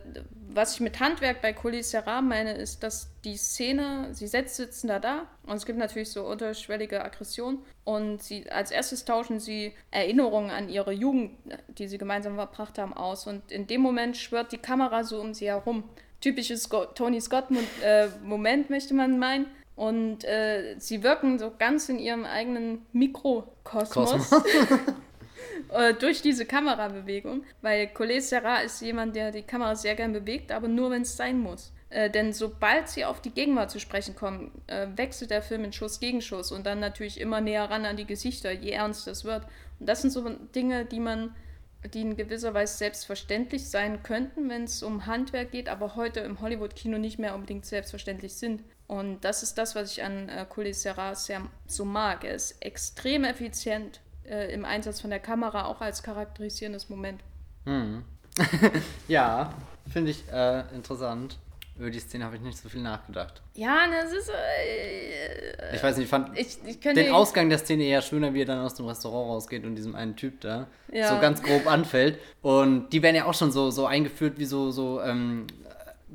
[0.48, 4.98] was ich mit Handwerk bei Colisera meine, ist, dass die Szene, sie setzt sitzen da
[4.98, 10.50] da und es gibt natürlich so unterschwellige Aggression und sie als erstes tauschen sie Erinnerungen
[10.50, 11.32] an ihre Jugend,
[11.68, 15.34] die sie gemeinsam verbracht haben, aus und in dem Moment schwört die Kamera so um
[15.34, 15.84] sie herum.
[16.20, 19.46] Typisches Tony Scott-Moment, äh, möchte man meinen.
[19.74, 24.30] Und äh, sie wirken so ganz in ihrem eigenen Mikrokosmos.
[25.72, 30.52] äh, durch diese Kamerabewegung, weil Collet Serra ist jemand, der die Kamera sehr gern bewegt,
[30.52, 31.72] aber nur wenn es sein muss.
[31.90, 35.72] Äh, denn sobald sie auf die Gegenwart zu sprechen kommen, äh, wechselt der Film in
[35.72, 39.24] Schuss gegen Schuss und dann natürlich immer näher ran an die Gesichter, je ernster es
[39.24, 39.44] wird.
[39.80, 41.34] Und das sind so Dinge, die man,
[41.92, 46.40] die in gewisser Weise selbstverständlich sein könnten, wenn es um Handwerk geht, aber heute im
[46.40, 48.62] Hollywood-Kino nicht mehr unbedingt selbstverständlich sind.
[48.86, 52.24] Und das ist das, was ich an äh, Collet Serra sehr so mag.
[52.24, 54.00] Er ist extrem effizient
[54.30, 57.20] äh, im Einsatz von der Kamera, auch als charakterisierendes Moment.
[57.64, 58.04] Hm.
[59.08, 59.52] ja,
[59.92, 61.38] finde ich äh, interessant.
[61.78, 63.40] Über die Szene habe ich nicht so viel nachgedacht.
[63.54, 64.28] Ja, das ist.
[64.28, 68.42] Äh, ich weiß nicht, ich fand ich, ich den Ausgang der Szene eher schöner, wie
[68.42, 71.08] er dann aus dem Restaurant rausgeht und diesem einen Typ da Ja.
[71.08, 72.18] so ganz grob anfällt.
[72.42, 75.46] Und die werden ja auch schon so, so eingeführt, wie so, so ähm,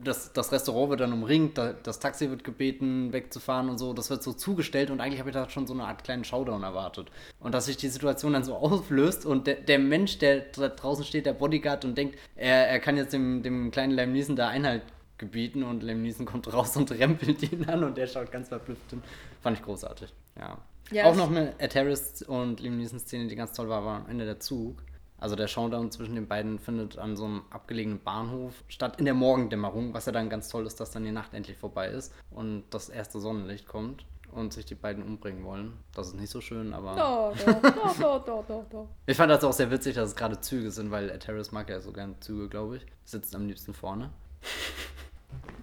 [0.04, 3.94] das, das Restaurant wird dann umringt, da, das Taxi wird gebeten, wegzufahren und so.
[3.94, 6.64] Das wird so zugestellt und eigentlich habe ich da schon so eine Art kleinen Showdown
[6.64, 7.12] erwartet.
[7.40, 11.06] Und dass sich die Situation dann so auflöst und der, der Mensch, der da draußen
[11.06, 14.50] steht, der Bodyguard und denkt, er, er kann jetzt dem, dem kleinen Liam Neeson da
[14.50, 14.84] Einhalt
[15.18, 18.90] gebieten und Liam Neeson kommt raus und rempelt ihn an und der schaut ganz verblüfft
[18.90, 19.02] hin.
[19.42, 20.58] Fand ich großartig, ja.
[20.92, 24.10] Ja, auch noch eine Harris und Liam Neeson Szene, die ganz toll war, war am
[24.10, 24.78] Ende der Zug.
[25.26, 29.16] Also der Showdown zwischen den beiden findet an so einem abgelegenen Bahnhof statt, in der
[29.16, 32.66] Morgendämmerung, was ja dann ganz toll ist, dass dann die Nacht endlich vorbei ist und
[32.70, 35.74] das erste Sonnenlicht kommt und sich die beiden umbringen wollen.
[35.96, 37.62] Das ist nicht so schön, aber Doch, doch,
[38.00, 40.92] doch, doch, doch, doch, ich fand das auch sehr witzig, dass es gerade Züge sind,
[40.92, 42.86] weil Harris mag ja so gern Züge, glaube ich.
[43.04, 44.12] Sitzt am liebsten vorne.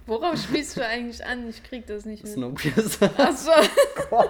[0.05, 1.49] Worauf spielst du eigentlich an?
[1.49, 2.33] Ich krieg das nicht mit.
[2.33, 3.09] Snowpiercer.
[3.17, 3.51] Achso.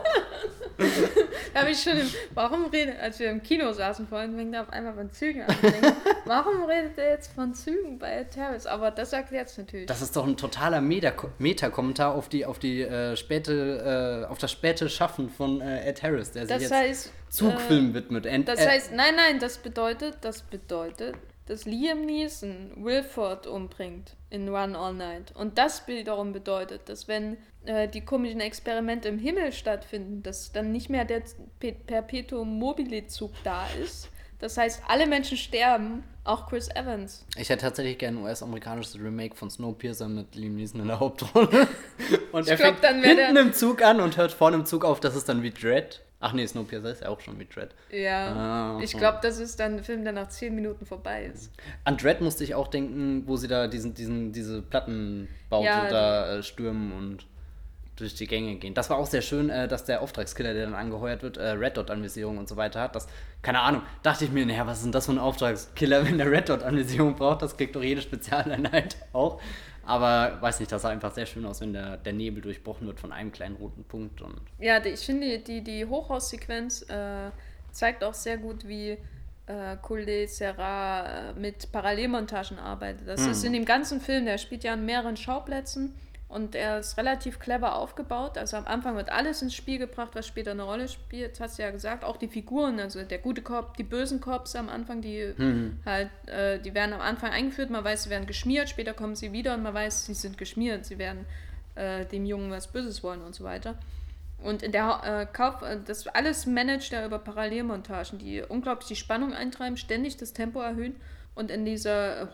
[1.54, 4.62] da habe ich schon im, Warum redet, als wir im Kino saßen vorhin, fängt er
[4.64, 5.56] auf einmal von Zügen an.
[5.62, 5.94] Denke,
[6.26, 8.66] warum redet er jetzt von Zügen bei Terrace?
[8.68, 9.86] Aber das erklärt es natürlich.
[9.88, 14.38] Das ist doch ein totaler Meta- Meta-Kommentar auf die, auf die äh, späte, äh, auf
[14.40, 17.12] das späte Schaffen von äh, Ed Harris, der sich das jetzt heißt.
[17.30, 18.26] Zugfilm äh, widmet.
[18.26, 24.50] Ent- Das heißt, nein, nein, das bedeutet, das bedeutet, dass Liam Neeson Wilford umbringt in
[24.50, 25.32] Run All Night.
[25.36, 30.72] Und das wiederum bedeutet, dass wenn äh, die komischen Experimente im Himmel stattfinden, dass dann
[30.72, 31.22] nicht mehr der
[31.60, 34.10] Pe- Perpetuum mobile Zug da ist.
[34.40, 37.26] Das heißt, alle Menschen sterben, auch Chris Evans.
[37.38, 41.68] ich hätte tatsächlich gerne ein US-amerikanisches Remake von Snowpiercer mit Liam Neeson in der Hauptrolle.
[42.32, 44.84] Und er glaub, fängt dann hinten der- im Zug an und hört vorne im Zug
[44.84, 46.02] auf, das ist dann wie Dread.
[46.26, 47.76] Ach nee, Snowpiercer ist ja auch schon wie Dread.
[47.92, 51.52] Ja, Ah, ich glaube, das ist dann ein Film, der nach zehn Minuten vorbei ist.
[51.84, 56.38] An Dread musste ich auch denken, wo sie da diesen, diesen, diese Plattenbaute Ja, da
[56.38, 57.26] äh, stürmen und
[57.98, 58.74] durch die Gänge gehen.
[58.74, 61.76] Das war auch sehr schön, äh, dass der Auftragskiller, der dann angeheuert wird, äh, Red
[61.76, 62.96] Dot-Anvisierung und so weiter hat.
[62.96, 63.08] Das,
[63.42, 66.32] keine Ahnung, dachte ich mir, naja, was ist denn das für ein Auftragskiller, wenn der
[66.32, 67.42] Red Dot-Anvisierung braucht?
[67.42, 69.42] Das kriegt doch jede Spezialeinheit auch.
[69.86, 73.00] Aber weiß nicht, das sah einfach sehr schön aus, wenn der, der Nebel durchbrochen wird
[73.00, 74.22] von einem kleinen roten Punkt.
[74.22, 77.32] Und Ja, die- ich finde, die, die Hochhaussequenz äh,
[77.72, 78.98] zeigt auch sehr gut, wie
[79.46, 83.08] äh, Collet Serra äh, mit Parallelmontagen arbeitet.
[83.08, 85.94] Das ist in dem ganzen Film, der spielt ja an mehreren Schauplätzen
[86.34, 88.38] und er ist relativ clever aufgebaut.
[88.38, 91.64] Also am Anfang wird alles ins Spiel gebracht, was später eine Rolle spielt, hast du
[91.64, 92.04] ja gesagt.
[92.04, 95.34] Auch die Figuren, also der gute Korb, die bösen Korps am Anfang, die
[95.86, 99.32] halt, äh, die werden am Anfang eingeführt, man weiß, sie werden geschmiert, später kommen sie
[99.32, 101.26] wieder und man weiß, sie sind geschmiert, sie werden
[101.76, 103.76] äh, dem Jungen was Böses wollen und so weiter.
[104.42, 108.96] Und in der äh, Kauf, äh, das alles managt er über Parallelmontagen, die unglaublich die
[108.96, 110.96] Spannung eintreiben, ständig das Tempo erhöhen.
[111.36, 112.34] Und in dieser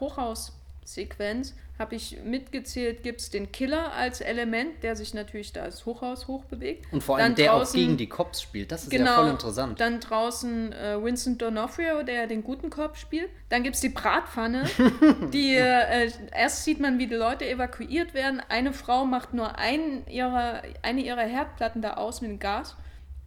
[0.83, 5.85] Hochhaussequenz habe ich mitgezählt, gibt es den Killer als Element, der sich natürlich da als
[5.85, 6.91] Hochhaus hochbewegt.
[6.91, 8.69] Und vor allem Dann der auch draußen- gegen die Cops spielt.
[8.73, 9.79] Das ist Genau, ja voll interessant.
[9.79, 13.29] Dann draußen äh, Vincent D'Onofrio, der den guten Kopf spielt.
[13.47, 14.65] Dann gibt es die Bratpfanne,
[15.33, 18.41] die äh, erst sieht man, wie die Leute evakuiert werden.
[18.49, 22.75] Eine Frau macht nur einen ihrer, eine ihrer Herdplatten da aus mit dem Gas.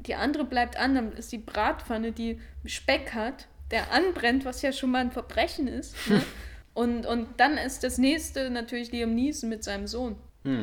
[0.01, 4.73] Die andere bleibt an, dann ist die Bratpfanne, die Speck hat, der anbrennt, was ja
[4.73, 5.95] schon mal ein Verbrechen ist.
[6.11, 6.23] Ne?
[6.75, 10.17] und, und dann ist das nächste natürlich Liam Neeson mit seinem Sohn.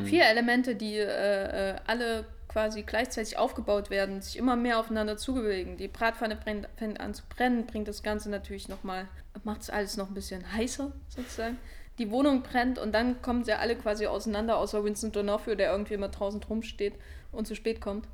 [0.04, 5.76] Vier Elemente, die äh, äh, alle quasi gleichzeitig aufgebaut werden, sich immer mehr aufeinander zubewegen.
[5.76, 9.06] Die Bratpfanne brennt, fängt an zu brennen, bringt das Ganze natürlich nochmal,
[9.44, 11.58] macht es alles noch ein bisschen heißer sozusagen.
[11.98, 15.94] Die Wohnung brennt und dann kommen sie alle quasi auseinander, außer Vincent D'Onofrio, der irgendwie
[15.94, 16.94] immer draußen drum steht
[17.30, 18.06] und zu spät kommt.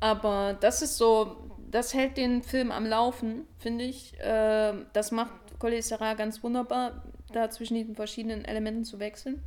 [0.00, 4.18] Aber das ist so, das hält den Film am Laufen, finde ich.
[4.20, 9.42] Äh, das macht Collet Serra ganz wunderbar, da zwischen diesen verschiedenen Elementen zu wechseln.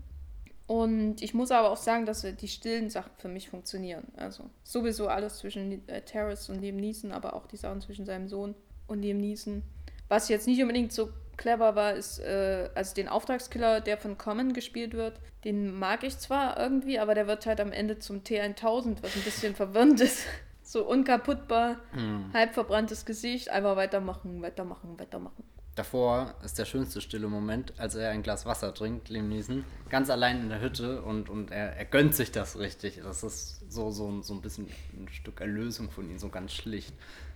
[0.67, 4.05] Und ich muss aber auch sagen, dass die stillen Sachen für mich funktionieren.
[4.17, 8.27] Also sowieso alles zwischen äh, Terrace und Liam Neeson, aber auch die Sachen zwischen seinem
[8.27, 8.55] Sohn
[8.87, 9.61] und Liam Neeson.
[10.07, 14.53] Was jetzt nicht unbedingt so clever war, ist, äh, also den Auftragskiller, der von Common
[14.53, 19.03] gespielt wird, den mag ich zwar irgendwie, aber der wird halt am Ende zum T1000,
[19.03, 20.25] was ein bisschen verwirrend ist.
[20.63, 22.31] So unkaputtbar, Hm.
[22.33, 25.43] halb verbranntes Gesicht, einfach weitermachen, weitermachen, weitermachen.
[25.75, 30.09] Davor ist der schönste stille Moment, als er ein Glas Wasser trinkt, Liam Neeson, ganz
[30.09, 33.01] allein in der Hütte und, und er, er gönnt sich das richtig.
[33.03, 36.93] Das ist so, so, so ein bisschen ein Stück Erlösung von ihm, so ganz schlicht.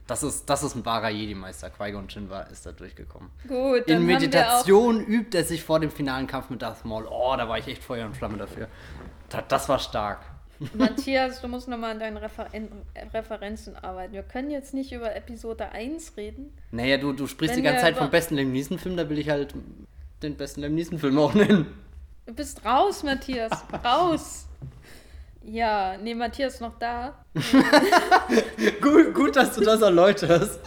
[0.08, 1.70] Das ist, das ist ein wahrer Jedi-Meister.
[1.70, 3.30] Qui-Gon Jinn war, ist da durchgekommen.
[3.48, 7.06] Gut, dann In Meditation übt er sich vor dem finalen Kampf mit Darth Maul.
[7.08, 8.70] Oh, da war ich echt Feuer und Flamme dafür.
[9.28, 10.22] Da, das war stark.
[10.74, 12.70] Matthias, du musst nochmal an deinen Referen
[13.14, 14.14] Referenzen arbeiten.
[14.14, 16.54] Wir können jetzt nicht über Episode 1 reden.
[16.72, 19.54] Naja, du, du sprichst die ganze Zeit vom besten Liam Neeson-Film, da will ich halt
[20.22, 21.66] den besten Liam Neeson-Film auch nennen.
[22.26, 23.52] Du bist raus, Matthias.
[23.84, 24.49] Raus.
[25.42, 27.26] Ja, nee, Matthias ist noch da.
[28.82, 30.60] Gut, gut, dass du das erläuterst.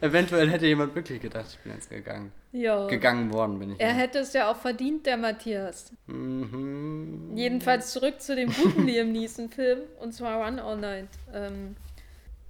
[0.00, 2.32] Eventuell hätte jemand wirklich gedacht, ich bin jetzt gegangen.
[2.52, 2.86] Ja.
[2.86, 3.80] Gegangen worden bin ich.
[3.80, 3.94] Er ja.
[3.94, 5.92] hätte es ja auch verdient, der Matthias.
[6.06, 7.32] Mhm.
[7.34, 11.08] Jedenfalls zurück zu dem guten Liam Neeson-Film, und zwar Run All Night.
[11.32, 11.76] Ähm,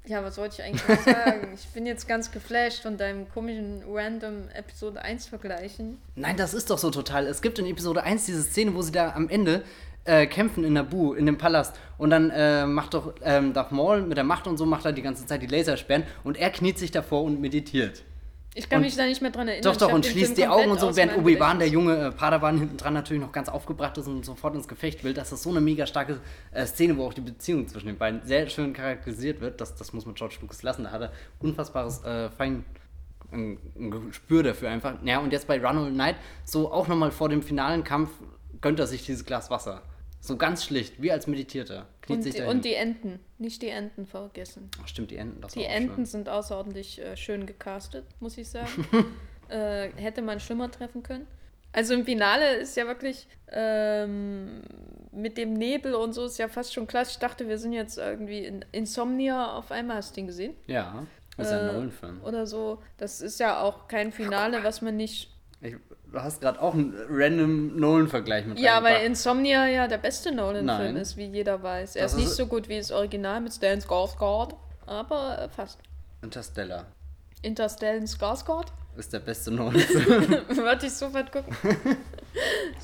[0.08, 1.52] ja, was wollte ich eigentlich noch sagen?
[1.54, 5.98] Ich bin jetzt ganz geflasht von deinem komischen random Episode 1 vergleichen.
[6.14, 7.26] Nein, das ist doch so total.
[7.26, 9.62] Es gibt in Episode 1 diese Szene, wo sie da am Ende
[10.08, 11.76] äh, kämpfen in Naboo, in dem Palast.
[11.98, 14.92] Und dann äh, macht doch ähm, Darth Maul mit der Macht und so, macht er
[14.92, 16.04] die ganze Zeit die Lasersperren.
[16.24, 18.02] Und er kniet sich davor und meditiert.
[18.54, 19.72] Ich kann Und- mich da nicht mehr dran erinnern.
[19.72, 22.76] Doch, doch, und schließt die Augen und so, während Obi-Wan, der junge äh, Padawan, hinten
[22.76, 25.14] dran natürlich noch ganz aufgebracht ist und sofort ins Gefecht will.
[25.14, 26.18] Das ist so eine mega starke
[26.50, 29.60] äh, Szene, wo auch die Beziehung zwischen den beiden sehr schön charakterisiert wird.
[29.60, 30.84] Das, das muss man George Lucas lassen.
[30.84, 32.64] Da hat er unfassbares äh, Fein.
[33.30, 34.94] Ein, ein Gespür dafür einfach.
[35.04, 36.16] Ja, und jetzt bei Run All Night,
[36.46, 38.08] so auch nochmal vor dem finalen Kampf,
[38.62, 39.82] gönnt er sich dieses Glas Wasser.
[40.20, 41.86] So ganz schlicht, wie als Meditierter.
[42.02, 42.50] Kniet Und sich dahin.
[42.50, 43.20] und die Enten.
[43.38, 44.70] Nicht die Enten vergessen.
[44.82, 45.40] Ach, stimmt, die Enten.
[45.40, 46.06] Das Die Enten schön.
[46.06, 48.68] sind außerordentlich äh, schön gecastet, muss ich sagen.
[49.48, 51.26] äh, hätte man schlimmer treffen können.
[51.72, 54.62] Also im Finale ist ja wirklich ähm,
[55.12, 57.12] mit dem Nebel und so ist ja fast schon klasse.
[57.12, 59.96] Ich dachte, wir sind jetzt irgendwie in Insomnia auf einmal.
[59.98, 60.54] Hast du den gesehen?
[60.66, 62.22] Ja, das ist ein Äh, Nolan-Film.
[62.24, 62.82] Oder so.
[62.96, 65.30] Das ist ja auch kein Finale, was man nicht.
[65.60, 65.74] Ich,
[66.12, 69.04] du hast gerade auch einen random Nolan-Vergleich mit Ja, weil.
[69.04, 70.96] Insomnia ja der beste Nolan-Film Nein.
[70.96, 71.96] ist, wie jeder weiß.
[71.96, 74.54] Er Das ist nicht ist- so gut wie das Original mit Stan Skarsgård,
[74.86, 75.78] aber äh, fast.
[76.22, 76.86] Interstellar
[77.42, 78.66] Interstellar Skarsgård?
[78.96, 80.30] ist der beste Nolan-Film.
[80.56, 81.54] Würde ich sofort gucken.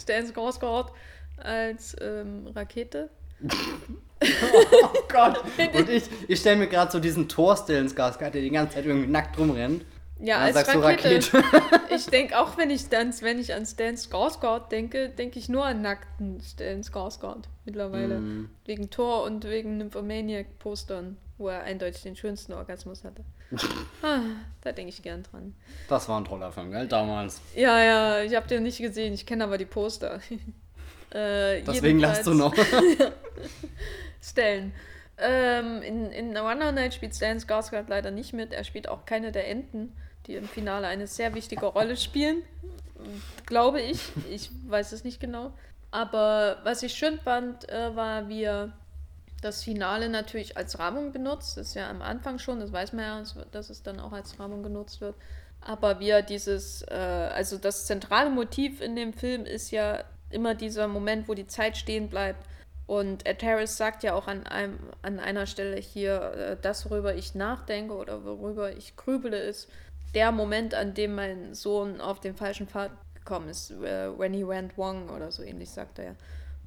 [0.00, 0.90] Stan Skarsgård
[1.38, 3.10] als ähm, Rakete.
[4.22, 5.42] oh Gott.
[5.74, 9.10] Und ich, ich stelle mir gerade so diesen Thorstellen Skarsgård, der die ganze Zeit irgendwie
[9.10, 9.84] nackt rumrennt.
[10.20, 11.34] Ja, als Rakete.
[11.34, 11.44] Rakete.
[11.94, 15.64] Ich denke auch, wenn ich, dann, wenn ich an Stan Skarsgård denke, denke ich nur
[15.64, 18.18] an nackten Stan Skarsgård mittlerweile.
[18.18, 18.50] Mm.
[18.64, 23.22] Wegen Thor und wegen Nymphomaniac-Postern, wo er eindeutig den schönsten Orgasmus hatte.
[24.02, 24.20] ah,
[24.62, 25.54] da denke ich gern dran.
[25.88, 26.88] Das war ein toller Film, gell?
[26.88, 27.40] Damals.
[27.54, 30.20] Ja, ja, ich habe den nicht gesehen, ich kenne aber die Poster.
[31.10, 32.54] äh, Deswegen lachst du noch.
[34.20, 34.72] Stellen.
[35.16, 38.52] Ähm, in, in Runner Night spielt Stan Skarsgård leider nicht mit.
[38.52, 39.92] Er spielt auch keine der Enten,
[40.26, 42.42] die im Finale eine sehr wichtige Rolle spielen.
[43.46, 44.00] Glaube ich.
[44.30, 45.52] Ich weiß es nicht genau.
[45.90, 48.72] Aber was ich schön fand, äh, war, wie er
[49.44, 51.56] das Finale natürlich als Rahmung benutzt.
[51.56, 54.40] Das ist ja am Anfang schon, das weiß man ja, dass es dann auch als
[54.40, 55.14] Rahmung genutzt wird.
[55.60, 60.54] Aber wie er dieses, äh, also das zentrale Motiv in dem Film ist ja immer
[60.54, 62.44] dieser Moment, wo die Zeit stehen bleibt.
[62.86, 67.14] Und Ed Harris sagt ja auch an, einem, an einer Stelle hier, äh, das, worüber
[67.14, 69.70] ich nachdenke oder worüber ich grübele, ist
[70.14, 73.70] der Moment, an dem mein Sohn auf den falschen Pfad gekommen ist.
[73.70, 76.14] Äh, when he went wrong oder so ähnlich, sagt er ja.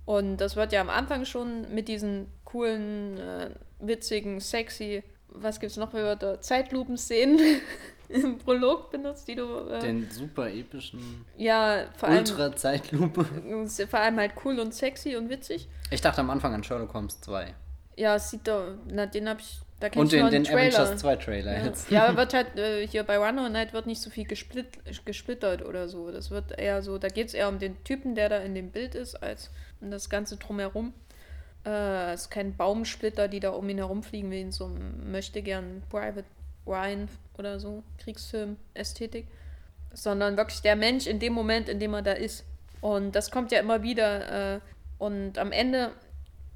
[0.06, 5.78] Und das wird ja am Anfang schon mit diesen coolen, äh, witzigen, sexy, was gibt's
[5.78, 6.42] noch für Wörter?
[6.42, 7.40] Zeitlupenszenen
[8.10, 9.68] im Prolog benutzt, die du.
[9.70, 13.26] Äh, Den super epischen ja, vor allem, Ultra-Zeitlupe.
[13.90, 15.68] vor allem halt cool und sexy und witzig.
[15.92, 17.54] Ich dachte am Anfang an Sherlock Holmes 2.
[17.98, 20.80] Ja, es sieht doch, na, den hab ich, da Und den, den Trailer.
[20.80, 21.66] Avengers 2 Trailer Ja.
[21.66, 21.92] jetzt.
[21.92, 24.68] ja, aber wird halt äh, hier bei Runner Night wird nicht so viel gesplit,
[25.06, 26.12] gesplittert oder so.
[26.12, 28.72] Das wird eher so, da geht es eher um den Typen, der da in dem
[28.72, 30.94] Bild ist, als um das Ganze drumherum.
[31.66, 35.42] Äh, es ist kein Baumsplitter, die da um ihn herumfliegen, wie in so einem möchte
[35.42, 36.26] gern Private
[36.66, 39.28] Ryan oder so, Kriegsfilm-Ästhetik.
[39.94, 42.46] Sondern wirklich der Mensch in dem Moment, in dem er da ist.
[42.82, 44.56] Und das kommt ja immer wieder.
[44.56, 44.60] Äh,
[44.98, 45.92] und am Ende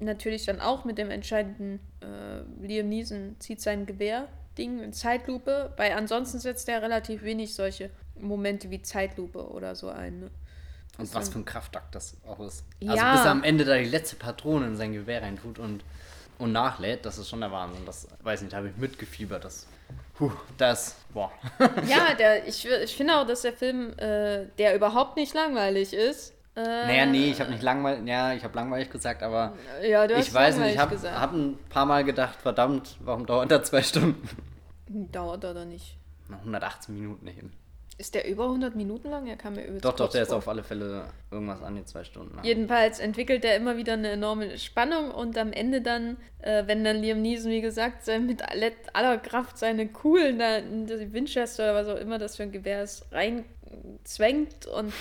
[0.04, 5.92] natürlich dann auch mit dem entscheidenden äh, Liam Neeson zieht sein Gewehr-Ding in Zeitlupe, weil
[5.92, 10.20] ansonsten setzt er relativ wenig solche Momente wie Zeitlupe oder so ein.
[10.20, 10.30] Ne?
[10.98, 12.64] Und was für ein Kraftakt das auch ist.
[12.80, 12.92] Ja.
[12.92, 15.84] Also bis er am Ende da die letzte Patrone in sein Gewehr reintut und,
[16.38, 17.86] und nachlädt, das ist schon der Wahnsinn.
[17.86, 19.44] Das weiß nicht, da habe ich mitgefiebert.
[19.44, 19.66] Das
[20.14, 21.32] Puh, das, boah.
[21.86, 26.34] Ja, der, ich, ich finde auch, dass der Film, äh, der überhaupt nicht langweilig ist.
[26.54, 30.32] Äh, Naja, nee, ich habe nicht langweilig, ja, ich habe langweilig gesagt, aber Ja, ich
[30.34, 34.28] weiß nicht, ich habe hab ein paar Mal gedacht, verdammt, warum dauert das zwei Stunden?
[35.10, 35.96] Dauert oder nicht?
[36.28, 37.52] Na, 118 Minuten eben.
[37.98, 39.26] Ist der über 100 Minuten lang?
[39.26, 40.38] Er kam mir übelst Doch, doch, der ist vor.
[40.38, 42.44] auf alle Fälle irgendwas an die zwei Stunden lang.
[42.44, 46.96] Jedenfalls entwickelt er immer wieder eine enorme Spannung und am Ende dann, äh, wenn dann
[46.96, 50.58] Liam Neeson, wie gesagt, mit alle- aller Kraft seine Kugeln da
[51.12, 54.92] Winchester oder was auch immer das für ein Gewehr ist, reinzwängt und,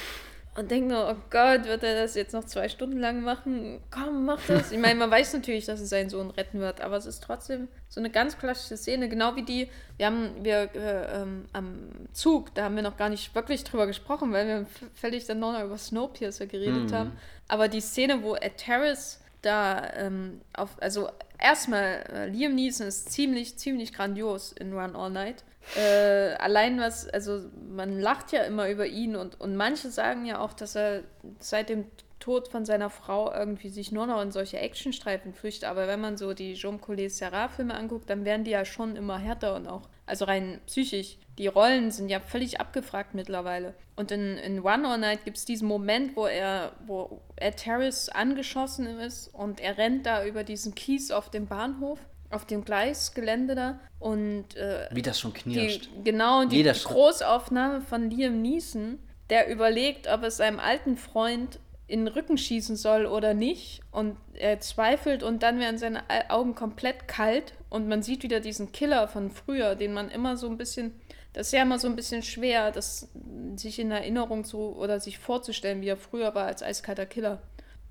[0.57, 3.79] und denkt nur, oh Gott, wird er das jetzt noch zwei Stunden lang machen?
[3.89, 4.71] Komm, mach das.
[4.73, 7.69] Ich meine, man weiß natürlich, dass es seinen Sohn retten wird, aber es ist trotzdem
[7.87, 12.53] so eine ganz klassische Szene, genau wie die, wir haben, wir äh, ähm, am Zug,
[12.53, 15.77] da haben wir noch gar nicht wirklich drüber gesprochen, weil wir völlig dann noch über
[15.77, 16.95] Snowpiercer geredet Mhm.
[16.95, 17.11] haben.
[17.47, 21.09] Aber die Szene, wo Ed Terrace da ähm, auf, also
[21.39, 25.43] erstmal, äh, Liam Neeson ist ziemlich, ziemlich grandios in Run All Night.
[25.75, 30.39] Äh, allein was, also man lacht ja immer über ihn und, und manche sagen ja
[30.39, 31.03] auch, dass er
[31.39, 31.85] seit dem
[32.21, 35.67] Tod von seiner Frau irgendwie sich nur noch in solche Actionstreifen flüchtet.
[35.67, 39.17] Aber wenn man so die Jean Collet Serra-Filme anguckt, dann werden die ja schon immer
[39.17, 41.17] härter und auch, also rein psychisch.
[41.37, 43.73] Die Rollen sind ja völlig abgefragt mittlerweile.
[43.95, 48.09] Und in, in One All Night gibt es diesen Moment, wo er, wo Ed Harris
[48.09, 51.99] angeschossen ist und er rennt da über diesen Kies auf dem Bahnhof,
[52.31, 55.89] auf dem Gleisgelände da und äh, Wie das schon knirscht.
[55.97, 56.93] die, genau, die Jeder Schritt.
[56.93, 62.77] Großaufnahme von Liam Neeson, der überlegt, ob es seinem alten Freund in den Rücken schießen
[62.77, 63.81] soll oder nicht.
[63.91, 68.39] Und er zweifelt und dann werden seine Au- Augen komplett kalt und man sieht wieder
[68.39, 70.93] diesen Killer von früher, den man immer so ein bisschen,
[71.33, 73.09] das ist ja immer so ein bisschen schwer, das
[73.57, 77.41] sich in Erinnerung zu oder sich vorzustellen, wie er früher war als eiskalter Killer.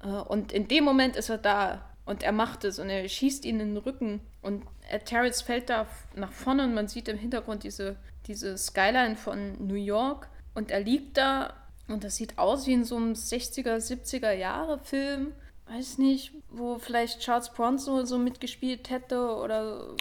[0.03, 3.45] Äh, Und in dem Moment ist er da und er macht es und er schießt
[3.45, 7.19] ihn in den Rücken und Ed Terrence fällt da nach vorne und man sieht im
[7.19, 11.55] Hintergrund diese, diese Skyline von New York und er liegt da
[11.89, 15.33] und das sieht aus wie in so einem 60er, 70er Jahre Film.
[15.67, 19.95] Weiß nicht, wo vielleicht Charles Bronson so mitgespielt hätte oder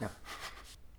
[0.00, 0.10] Ja.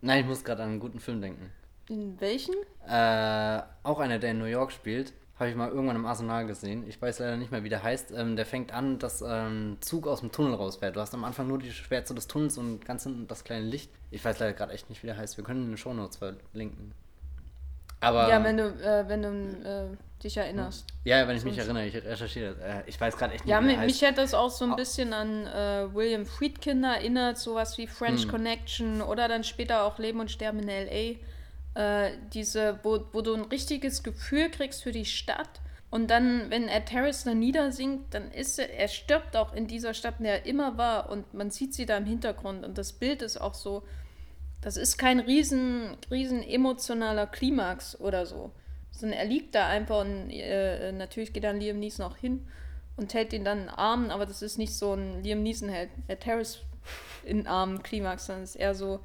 [0.01, 1.51] Nein, ich muss gerade an einen guten Film denken.
[1.89, 2.55] in welchen?
[2.87, 5.13] Äh, auch einer, der in New York spielt.
[5.37, 6.85] Habe ich mal irgendwann im Arsenal gesehen.
[6.87, 8.11] Ich weiß leider nicht mehr, wie der heißt.
[8.11, 10.95] Ähm, der fängt an, dass ähm, Zug aus dem Tunnel rausfährt.
[10.95, 13.91] Du hast am Anfang nur die Schwärze des Tunnels und ganz hinten das kleine Licht.
[14.11, 15.35] Ich weiß leider gerade echt nicht, wie der heißt.
[15.35, 16.93] Wir können in den Shownotes verlinken.
[17.99, 19.27] Aber ja, wenn du, äh, wenn du
[19.67, 20.85] äh, dich erinnerst.
[21.05, 22.53] ja, wenn ich mich erinnere, ich recherchiere.
[22.55, 22.63] das.
[22.63, 24.11] Äh, ich weiß gerade echt nicht, Ja, wie der mich, mich heißt.
[24.11, 28.31] hat das auch so ein bisschen an äh, William Friedkin erinnert, sowas wie French Hm.
[28.31, 31.17] Connection oder dann später auch Leben und Sterben in L.A.
[31.75, 35.61] Äh, diese, wo, wo du ein richtiges Gefühl kriegst für die Stadt.
[35.89, 39.93] Und dann, wenn Ed Harris da niedersinkt, dann ist er, er stirbt auch in dieser
[39.93, 41.09] Stadt, in der er immer war.
[41.09, 42.65] Und man sieht sie da im Hintergrund.
[42.65, 43.83] Und das Bild ist auch so,
[44.61, 48.51] das ist kein riesen, riesen emotionaler Klimax oder so.
[48.91, 52.47] Sondern er liegt da einfach und äh, natürlich geht dann Liam Neeson auch hin
[52.95, 55.67] und hält ihn dann in den Armen, aber das ist nicht so ein Liam Neeson
[55.67, 56.59] hält Ed Harris
[57.25, 59.01] in den Armen Klimax, sondern es ist eher so,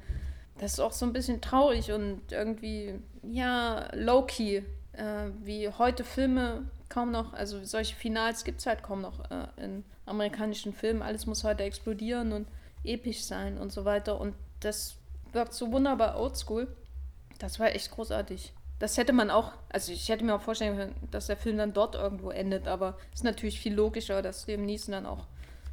[0.57, 6.69] das ist auch so ein bisschen traurig und irgendwie, ja, low-key, äh, wie heute Filme
[6.89, 11.01] kaum noch, also solche Finals gibt es halt kaum noch äh, in amerikanischen Filmen.
[11.01, 12.47] Alles muss heute explodieren und
[12.83, 14.19] episch sein und so weiter.
[14.19, 14.97] Und das
[15.31, 16.67] wirkt so wunderbar oldschool.
[17.39, 18.53] Das war echt großartig.
[18.79, 21.73] Das hätte man auch, also ich hätte mir auch vorstellen können, dass der Film dann
[21.73, 25.27] dort irgendwo endet, aber es ist natürlich viel logischer, dass Liam Neeson dann auch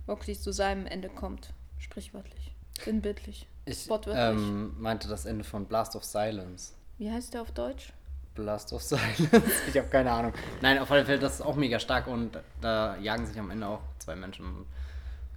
[0.06, 1.52] wirklich zu seinem Ende kommt.
[1.78, 2.54] Sprichwörtlich.
[2.84, 3.48] Sinnbildlich.
[3.68, 6.72] Ich ähm, meinte das Ende von Blast of Silence.
[6.96, 7.92] Wie heißt der auf Deutsch?
[8.34, 9.28] Blast of Silence.
[9.68, 10.32] ich habe keine Ahnung.
[10.62, 13.66] Nein, auf alle Fälle, das ist auch mega stark und da jagen sich am Ende
[13.66, 14.66] auch zwei Menschen und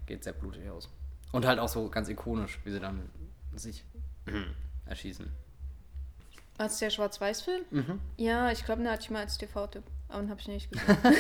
[0.06, 0.90] geht sehr blutig aus.
[1.32, 3.10] Und halt auch so ganz ikonisch, wie sie dann
[3.56, 3.84] sich
[4.86, 5.32] erschießen.
[6.58, 7.64] Als der Schwarz-Weiß-Film?
[7.72, 8.00] Mhm.
[8.18, 9.84] Ja, ich glaube, den hatte ich mal als TV-Tipp.
[10.10, 10.98] Aber den habe ich nicht gesehen.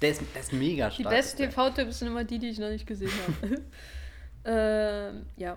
[0.00, 1.14] Der ist, der ist mega Die stark.
[1.14, 1.48] besten der.
[1.50, 3.62] TV-Tipps sind immer die, die ich noch nicht gesehen habe.
[4.44, 5.56] ähm, ja.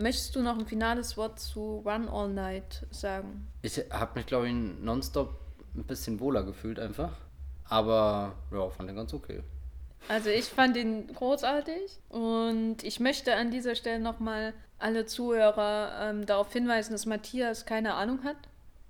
[0.00, 3.46] Möchtest du noch ein finales Wort zu Run All Night sagen?
[3.60, 5.38] Ich habe mich, glaube ich, nonstop
[5.74, 7.12] ein bisschen wohler gefühlt einfach.
[7.68, 9.42] Aber ja, fand den ganz okay.
[10.08, 16.24] Also ich fand ihn großartig und ich möchte an dieser Stelle nochmal alle Zuhörer ähm,
[16.24, 18.38] darauf hinweisen, dass Matthias keine Ahnung hat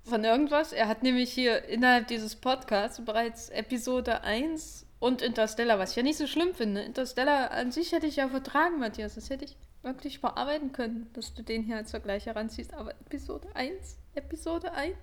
[0.05, 0.71] von irgendwas.
[0.71, 6.03] Er hat nämlich hier innerhalb dieses Podcasts bereits Episode 1 und Interstellar, was ich ja
[6.03, 6.81] nicht so schlimm finde.
[6.81, 9.15] Interstellar an sich hätte ich ja vertragen, Matthias.
[9.15, 12.73] Das hätte ich wirklich verarbeiten können, dass du den hier als Vergleich heranziehst.
[12.73, 14.95] Aber Episode 1, Episode 1.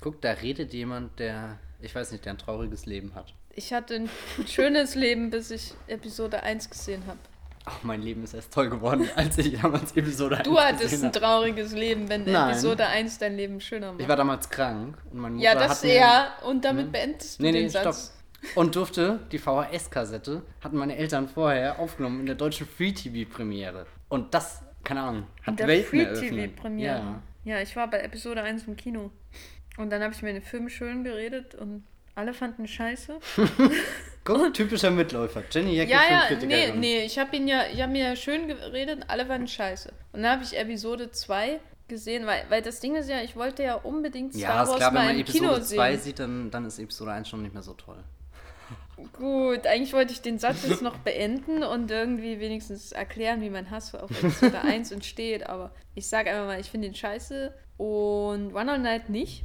[0.00, 3.34] Guck, da redet jemand, der, ich weiß nicht, der ein trauriges Leben hat.
[3.54, 4.10] Ich hatte ein
[4.46, 7.18] schönes Leben, bis ich Episode 1 gesehen habe.
[7.66, 11.12] Ach, mein Leben ist erst toll geworden, als ich damals Episode 1 Du hattest ein
[11.12, 12.50] trauriges Leben, wenn Nein.
[12.50, 14.00] Episode 1 dein Leben schöner macht.
[14.00, 16.32] Ich war damals krank und meine Mutter ja, das ja.
[16.46, 17.84] Und damit beendest du Nee, den nee, stopp.
[17.94, 18.14] Satz.
[18.54, 23.84] Und durfte die VHS-Kassette, hatten meine Eltern vorher aufgenommen in der deutschen Free-TV-Premiere.
[24.10, 25.88] Und das, keine Ahnung, hat der Welten
[26.18, 26.28] Free.
[26.48, 26.98] TV-Premiere.
[27.44, 27.54] Ja.
[27.54, 27.60] Ja.
[27.62, 29.10] ich war bei Episode 1 im Kino.
[29.78, 31.84] Und dann habe ich mir den Film schön geredet und
[32.14, 33.18] alle fanden scheiße.
[34.24, 35.42] Guck, typischer Mitläufer.
[35.50, 38.46] Jenny Jackie, Ja, ja, nee, nee, ich habe ihn ja, ich habe mir ja schön
[38.48, 39.90] geredet und alle fanden scheiße.
[40.12, 43.62] Und dann habe ich Episode 2 gesehen, weil, weil das Ding ist ja, ich wollte
[43.62, 46.00] ja unbedingt Star Ja, Wars klar, wenn mal man im Kino Episode 2 sehen.
[46.02, 48.02] sieht, dann, dann ist Episode 1 schon nicht mehr so toll.
[49.12, 53.70] Gut, eigentlich wollte ich den Satz jetzt noch beenden und irgendwie wenigstens erklären, wie mein
[53.70, 58.54] Hass auf Episode 1 entsteht, aber ich sage einfach mal, ich finde den scheiße und
[58.54, 59.44] One on Night nicht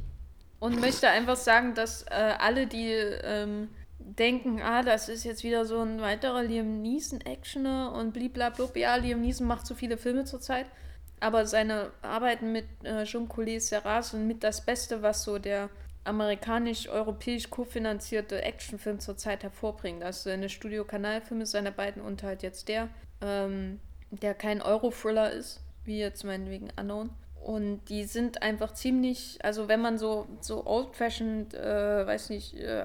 [0.58, 5.64] und möchte einfach sagen, dass äh, alle, die ähm, denken, ah, das ist jetzt wieder
[5.64, 10.66] so ein weiterer Liam Neeson-Actioner und bliblablub, ja, Liam Neeson macht so viele Filme zurzeit,
[11.20, 15.70] aber seine Arbeiten mit äh, Jean Collet Serrat sind mit das Beste, was so der
[16.06, 20.02] amerikanisch-europäisch kofinanzierte Actionfilm zurzeit hervorbringt.
[20.02, 22.88] Also seine Studio-Kanalfilme, seine beiden und halt jetzt der,
[23.20, 23.80] ähm,
[24.10, 27.10] der kein Euro-Thriller ist, wie jetzt meinetwegen Unknown.
[27.42, 32.84] Und die sind einfach ziemlich, also wenn man so, so old-fashioned, äh, weiß nicht, äh,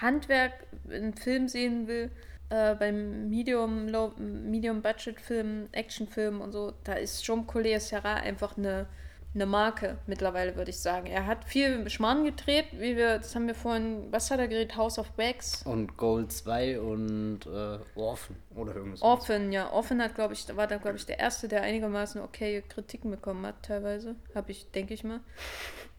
[0.00, 0.52] Handwerk
[0.88, 2.10] im Film sehen will,
[2.50, 8.22] äh, beim Medium, Low, Medium Budget Film, Actionfilm und so, da ist Jean Collet Serrat
[8.22, 8.86] einfach eine,
[9.34, 11.06] eine Marke mittlerweile, würde ich sagen.
[11.06, 14.76] Er hat viel Schmarrn gedreht, wie wir, das haben wir vorhin, was hat er gedreht?
[14.76, 15.62] House of Wax.
[15.64, 19.02] Und Gold 2 und äh, Orphan oder irgendwas.
[19.02, 19.70] Orphan, ja.
[19.70, 23.44] Orphan hat, glaube ich, war da, glaube ich, der erste, der einigermaßen okay Kritiken bekommen
[23.46, 24.16] hat, teilweise.
[24.34, 25.20] Habe ich, denke ich mal.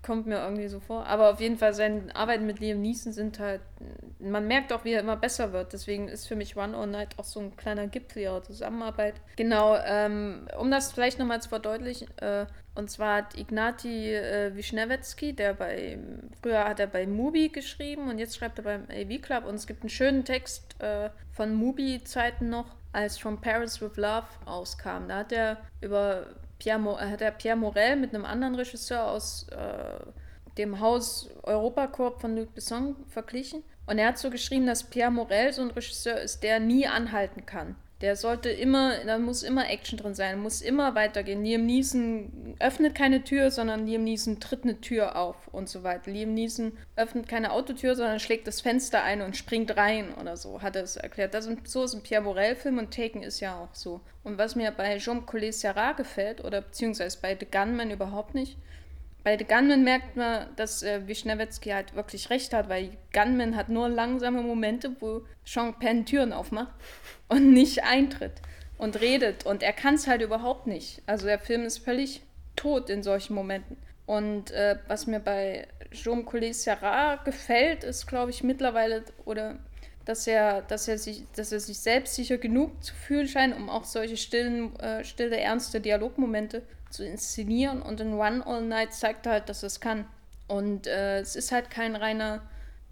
[0.02, 1.06] Kommt mir irgendwie so vor.
[1.06, 3.62] Aber auf jeden Fall, seine Arbeiten mit Liam Neeson sind halt,
[4.20, 5.74] man merkt auch, wie er immer besser wird.
[5.74, 9.16] Deswegen ist für mich One All Night auch so ein kleiner Gipfel ihrer Zusammenarbeit.
[9.36, 12.46] Genau, ähm, um das vielleicht nochmal zu verdeutlichen, äh,
[12.76, 16.00] und zwar hat Ignati äh, Wischnewetski, der bei,
[16.42, 19.68] früher hat er bei Mubi geschrieben und jetzt schreibt er beim AV Club und es
[19.68, 25.10] gibt einen schönen Text äh, von Mubi-Zeiten noch, als From Paris with Love rauskam.
[25.10, 26.28] Da hat er über
[26.60, 32.20] Pierre, Mo hat er Pierre Morel mit einem anderen Regisseur aus äh, dem Haus Europacorp
[32.20, 33.64] von Luc Besson verglichen.
[33.88, 37.46] Und er hat so geschrieben, dass Pierre Morel so ein Regisseur ist, der nie anhalten
[37.46, 37.76] kann.
[38.02, 41.44] Der sollte immer, da muss immer Action drin sein, muss immer weitergehen.
[41.44, 46.10] Liam Neeson öffnet keine Tür, sondern Liam Neeson tritt eine Tür auf und so weiter.
[46.10, 50.62] Liam Neeson öffnet keine Autotür, sondern schlägt das Fenster ein und springt rein oder so,
[50.62, 51.34] hat er es erklärt.
[51.34, 54.00] Das sind, so ist ein Pierre Morel-Film und Taken ist ja auch so.
[54.24, 58.58] Und was mir bei Jean Collet Serrat gefällt, oder beziehungsweise bei The Gunman überhaupt nicht,
[59.26, 63.68] bei The Gunman merkt man, dass äh, Wischnewetski halt wirklich recht hat, weil Gunman hat
[63.68, 66.74] nur langsame Momente, wo Sean Penn Türen aufmacht
[67.30, 68.34] und nicht eintritt
[68.78, 69.46] und redet.
[69.46, 71.02] Und er kann es halt überhaupt nicht.
[71.06, 72.22] Also der Film ist völlig
[72.56, 73.78] tot in solchen Momenten.
[74.06, 79.60] Und äh, was mir bei Jean Collet Serrat gefällt, ist, glaube ich, mittlerweile, oder
[80.06, 83.84] dass er, dass er sich, dass er sich selbstsicher genug zu fühlen scheint, um auch
[83.84, 87.84] solche stillen, äh, stille, ernste Dialogmomente zu inszenieren.
[87.84, 90.06] Und in One All Night zeigt er halt, dass er es kann.
[90.48, 92.42] Und äh, es ist halt kein reiner,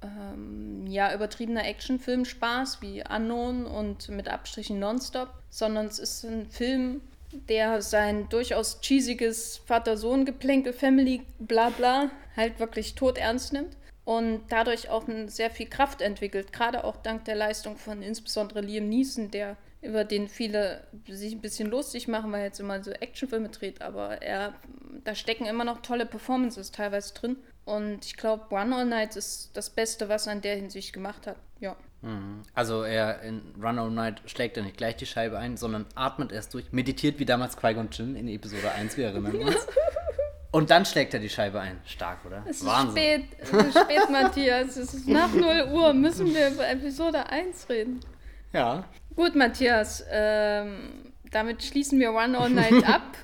[0.01, 7.01] ähm, ja, übertriebener Actionfilm-Spaß wie Unknown und mit Abstrichen Nonstop, sondern es ist ein Film,
[7.49, 13.75] der sein durchaus cheesiges Vater-Sohn-Geplänkel, Family, bla bla, halt wirklich tot ernst nimmt
[14.05, 18.87] und dadurch auch sehr viel Kraft entwickelt, gerade auch dank der Leistung von insbesondere Liam
[18.87, 22.91] Neeson, der über den viele sich ein bisschen lustig machen, weil er jetzt immer so
[22.91, 24.53] Actionfilme dreht, aber er,
[25.03, 27.37] da stecken immer noch tolle Performances teilweise drin
[27.67, 31.27] und ich glaube, One All Night ist das Beste, was er in der Hinsicht gemacht
[31.27, 31.35] hat.
[31.59, 31.75] Ja.
[32.01, 32.43] Mhm.
[32.53, 36.31] Also er in Run All Night schlägt er nicht gleich die Scheibe ein, sondern atmet
[36.31, 39.67] erst durch, meditiert wie damals Qui-Gon Jinn in Episode 1, wir erinnern uns.
[40.51, 41.81] Und dann schlägt er die Scheibe ein.
[41.85, 42.41] Stark, oder?
[42.47, 44.77] Es ist spät, es ist spät, Matthias.
[44.77, 45.93] Es ist nach 0 Uhr.
[45.93, 47.99] Müssen wir über Episode 1 reden?
[48.53, 48.85] Ja.
[49.13, 50.05] Gut, Matthias.
[50.09, 53.17] Ähm, damit schließen wir One All Night ab.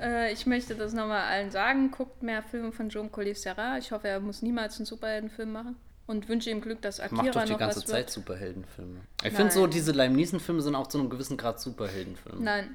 [0.00, 1.90] Äh, ich möchte das nochmal allen sagen.
[1.90, 3.78] Guckt mehr Filme von Jean Collet Serra.
[3.78, 5.76] Ich hoffe, er muss niemals einen Superheldenfilm machen.
[6.06, 8.10] Und wünsche ihm Glück, dass Akira Macht doch die noch ganze Zeit wird.
[8.10, 9.00] Superheldenfilme.
[9.22, 12.42] Ich finde so, diese Lime Neeson-Filme sind auch zu einem gewissen Grad Superheldenfilme.
[12.42, 12.74] Nein.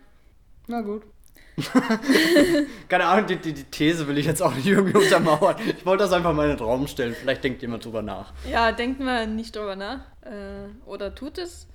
[0.68, 1.04] Na gut.
[2.90, 5.56] Keine Ahnung, die, die, die These will ich jetzt auch nicht irgendwie untermauern.
[5.66, 7.14] Ich wollte das einfach mal in den Raum stellen.
[7.14, 8.34] Vielleicht denkt jemand drüber nach.
[8.50, 10.02] Ja, denkt mal nicht drüber nach.
[10.22, 11.68] Äh, oder tut es.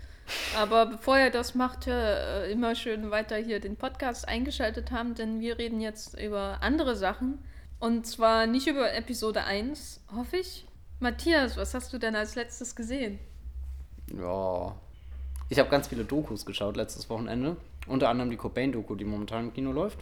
[0.57, 5.41] Aber bevor ihr das macht, äh, immer schön weiter hier den Podcast eingeschaltet haben, denn
[5.41, 7.39] wir reden jetzt über andere Sachen.
[7.79, 10.67] Und zwar nicht über Episode 1, hoffe ich.
[10.99, 13.19] Matthias, was hast du denn als letztes gesehen?
[14.15, 14.77] Ja.
[15.49, 17.57] Ich habe ganz viele Dokus geschaut letztes Wochenende.
[17.87, 19.99] Unter anderem die Cobain-Doku, die momentan im Kino läuft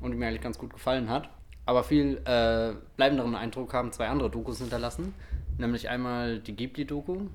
[0.00, 1.28] und die mir eigentlich ganz gut gefallen hat.
[1.66, 5.14] Aber viel äh, bleibenderen Eindruck haben zwei andere Dokus hinterlassen.
[5.58, 7.26] Nämlich einmal die Ghibli-Doku,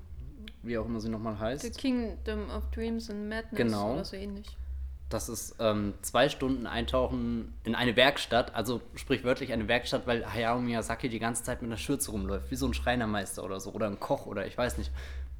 [0.62, 1.62] wie auch immer sie nochmal heißt.
[1.62, 3.94] The Kingdom of Dreams and Madness Genau.
[3.94, 4.56] oder so ähnlich.
[5.08, 10.58] Das ist ähm, zwei Stunden Eintauchen in eine Werkstatt, also sprichwörtlich eine Werkstatt, weil Hayao
[10.58, 13.88] Miyazaki die ganze Zeit mit einer Schürze rumläuft, wie so ein Schreinermeister oder so, oder
[13.88, 14.90] ein Koch oder ich weiß nicht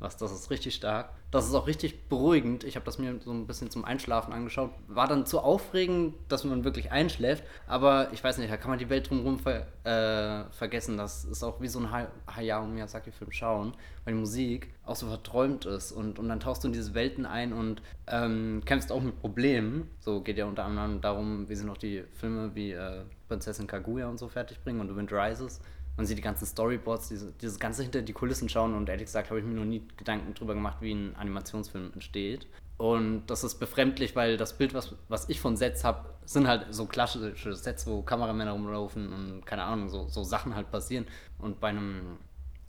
[0.02, 0.16] was.
[0.16, 1.10] Das ist richtig stark.
[1.30, 2.64] Das ist auch richtig beruhigend.
[2.64, 4.70] Ich habe das mir so ein bisschen zum Einschlafen angeschaut.
[4.88, 8.78] War dann zu aufregend, dass man wirklich einschläft, aber ich weiß nicht, da kann man
[8.78, 10.96] die Welt drumherum ver äh, vergessen.
[10.96, 13.74] Das ist auch wie so ein Hay Hayao Miyazaki-Film schauen,
[14.04, 17.24] weil die Musik auch so verträumt ist und, und dann tauchst du in diese Welten
[17.24, 19.90] ein und ähm, kämpfst auch mit Problemen.
[20.00, 24.08] So geht ja unter anderem darum, wie sie noch die Filme wie äh, Prinzessin Kaguya
[24.08, 25.60] und so fertig bringen und The Wind Rises.
[25.96, 29.30] Man sieht die ganzen Storyboards, diese, dieses ganze hinter die Kulissen schauen und ehrlich gesagt
[29.30, 32.46] habe ich mir noch nie Gedanken drüber gemacht, wie ein Animationsfilm entsteht.
[32.78, 36.66] Und das ist befremdlich, weil das Bild, was, was ich von Sets habe, sind halt
[36.70, 41.06] so klassische Sets, wo Kameramänner rumlaufen und keine Ahnung, so, so Sachen halt passieren.
[41.38, 42.18] Und bei einem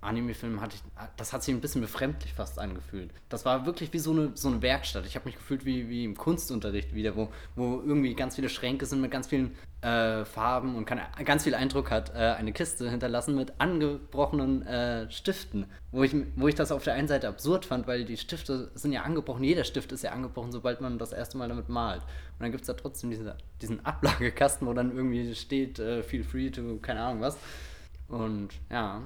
[0.01, 0.82] Anime-Film hatte ich,
[1.17, 3.11] das hat sich ein bisschen befremdlich fast angefühlt.
[3.30, 5.05] Das war wirklich wie so eine, so eine Werkstatt.
[5.05, 8.86] Ich habe mich gefühlt wie, wie im Kunstunterricht wieder, wo, wo irgendwie ganz viele Schränke
[8.86, 12.89] sind mit ganz vielen äh, Farben und kann, ganz viel Eindruck hat, äh, eine Kiste
[12.89, 15.65] hinterlassen mit angebrochenen äh, Stiften.
[15.91, 18.93] Wo ich, wo ich das auf der einen Seite absurd fand, weil die Stifte sind
[18.93, 22.01] ja angebrochen, jeder Stift ist ja angebrochen, sobald man das erste Mal damit malt.
[22.01, 26.23] Und dann gibt es da trotzdem diese, diesen Ablagekasten, wo dann irgendwie steht, äh, feel
[26.23, 27.38] free to, keine Ahnung was.
[28.07, 29.01] Und ja,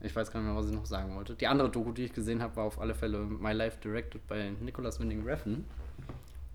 [0.00, 1.34] ich weiß gar nicht mehr, was ich noch sagen wollte.
[1.34, 4.52] Die andere Doku, die ich gesehen habe, war auf alle Fälle My Life Directed bei
[4.60, 5.64] Nicholas Winding Refn.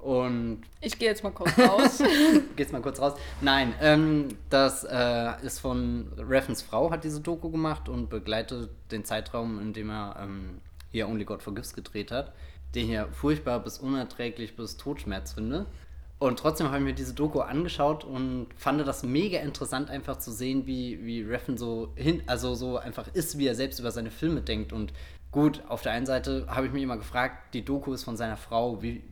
[0.02, 0.62] Und.
[0.82, 2.02] Ich gehe jetzt mal kurz raus.
[2.56, 3.14] Geht's mal kurz raus.
[3.40, 9.06] Nein, ähm, das äh, ist von Reffens Frau, hat diese Doku gemacht und begleitet den
[9.06, 12.34] Zeitraum, in dem er ähm, hier Only God Forgives gedreht hat,
[12.74, 15.68] den ich ja furchtbar bis unerträglich bis Todschmerz finde.
[16.22, 20.32] Und trotzdem habe ich mir diese Doku angeschaut und fand das mega interessant, einfach zu
[20.32, 24.12] sehen, wie, wie Reffen so hin, also so einfach ist, wie er selbst über seine
[24.12, 24.72] Filme denkt.
[24.72, 24.94] Und
[25.32, 28.38] gut, auf der einen Seite habe ich mich immer gefragt, die Doku ist von seiner
[28.38, 29.04] Frau, wie,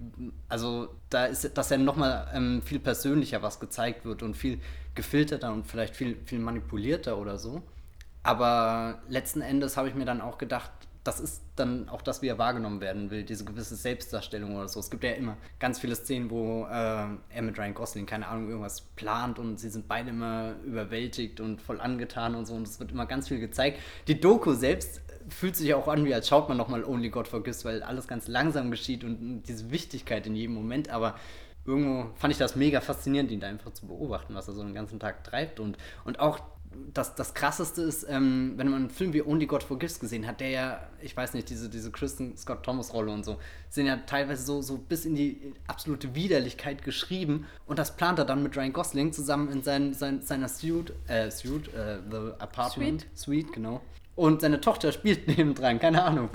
[0.48, 4.60] also da ist, dass er nochmal ähm, viel persönlicher was gezeigt wird und viel
[4.96, 7.64] gefilterter und vielleicht viel, viel manipulierter oder so.
[8.22, 10.72] Aber letzten Endes habe ich mir dann auch gedacht,
[11.04, 14.80] das ist dann auch das, wie er wahrgenommen werden will, diese gewisse Selbstdarstellung oder so.
[14.80, 18.50] Es gibt ja immer ganz viele Szenen, wo äh, er mit Ryan Gosling, keine Ahnung,
[18.50, 22.80] irgendwas plant und sie sind beide immer überwältigt und voll angetan und so und es
[22.80, 23.80] wird immer ganz viel gezeigt.
[24.08, 27.64] Die Doku selbst fühlt sich auch an, wie als schaut man nochmal Only God Forgives,
[27.64, 31.16] weil alles ganz langsam geschieht und diese Wichtigkeit in jedem Moment, aber
[31.66, 34.74] irgendwo fand ich das mega faszinierend, ihn da einfach zu beobachten, was er so den
[34.74, 36.40] ganzen Tag treibt und, und auch
[36.94, 40.40] das, das krasseste ist, ähm, wenn man einen Film wie Only God Forgives gesehen hat,
[40.40, 43.38] der ja, ich weiß nicht, diese, diese Kristen Scott Thomas Rolle und so,
[43.70, 48.26] sind ja teilweise so, so bis in die absolute Widerlichkeit geschrieben und das plant er
[48.26, 53.02] dann mit Ryan Gosling zusammen in sein, sein, seiner Suite, äh, Suite, äh, The Apartment,
[53.16, 53.46] Suite.
[53.46, 53.82] Suite, genau.
[54.16, 56.30] Und seine Tochter spielt nebendran, keine Ahnung.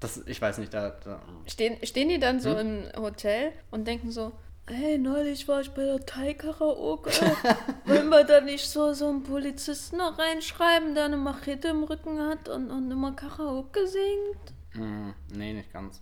[0.00, 0.90] Das, ich weiß nicht, da.
[1.04, 2.84] da stehen, stehen die dann so hm?
[2.94, 4.32] im Hotel und denken so,
[4.68, 7.10] Hey, neulich war ich bei der Thai-Karaoke.
[7.84, 12.20] Wollen wir da nicht so, so einen Polizisten noch reinschreiben, der eine Machete im Rücken
[12.20, 14.52] hat und, und immer Karaoke singt?
[14.74, 16.00] Mm, nee, nicht ganz.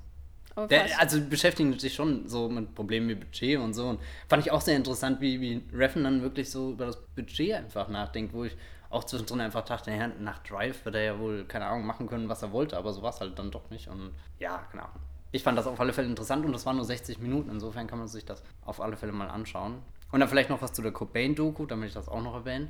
[0.70, 3.88] Der, also beschäftigen sich schon so mit Problemen wie Budget und so.
[3.88, 4.00] Und
[4.30, 7.88] fand ich auch sehr interessant, wie, wie Reffen dann wirklich so über das Budget einfach
[7.88, 8.56] nachdenkt, wo ich
[8.88, 12.30] auch zwischendrin einfach dachte, ja, nach Drive wird er ja wohl, keine Ahnung, machen können,
[12.30, 13.88] was er wollte, aber so war es halt dann doch nicht.
[13.88, 15.02] Und ja, keine Ahnung
[15.34, 17.50] ich fand das auf alle Fälle interessant und das waren nur 60 Minuten.
[17.50, 19.82] Insofern kann man sich das auf alle Fälle mal anschauen.
[20.12, 22.68] Und dann vielleicht noch was zu der Cobain-Doku, damit ich das auch noch erwähne.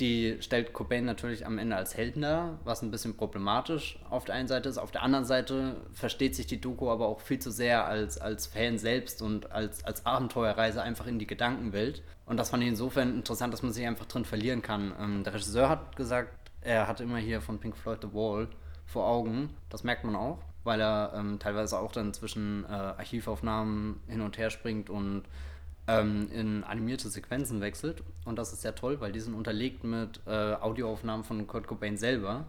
[0.00, 4.34] Die stellt Cobain natürlich am Ende als Helden dar, was ein bisschen problematisch auf der
[4.34, 4.78] einen Seite ist.
[4.78, 8.48] Auf der anderen Seite versteht sich die Doku aber auch viel zu sehr als, als
[8.48, 12.02] Fan selbst und als, als Abenteuerreise einfach in die Gedankenwelt.
[12.26, 14.92] Und das fand ich insofern interessant, dass man sich einfach drin verlieren kann.
[14.98, 18.48] Ähm, der Regisseur hat gesagt, er hat immer hier von Pink Floyd The Wall
[18.86, 19.50] vor Augen.
[19.68, 24.38] Das merkt man auch weil er ähm, teilweise auch dann zwischen äh, Archivaufnahmen hin und
[24.38, 25.24] her springt und
[25.88, 28.02] ähm, in animierte Sequenzen wechselt.
[28.24, 31.96] Und das ist sehr toll, weil die sind unterlegt mit äh, Audioaufnahmen von Kurt Cobain
[31.96, 32.44] selber.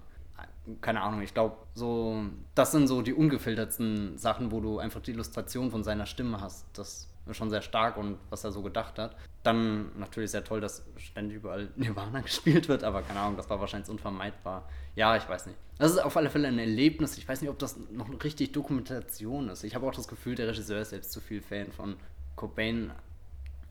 [0.82, 2.24] Keine Ahnung, ich glaube, so,
[2.56, 6.66] das sind so die ungefiltertsten Sachen, wo du einfach die Illustration von seiner Stimme hast.
[6.74, 9.16] Das schon sehr stark und was er so gedacht hat.
[9.44, 13.60] Dann natürlich sehr toll, dass ständig überall Nirvana gespielt wird, aber keine Ahnung, das war
[13.60, 14.68] wahrscheinlich unvermeidbar.
[14.96, 15.58] Ja, ich weiß nicht.
[15.78, 17.18] Das ist auf alle Fälle ein Erlebnis.
[17.18, 19.64] Ich weiß nicht, ob das noch richtig Dokumentation ist.
[19.64, 21.96] Ich habe auch das Gefühl, der Regisseur ist selbst zu viel Fan von
[22.36, 22.92] Cobain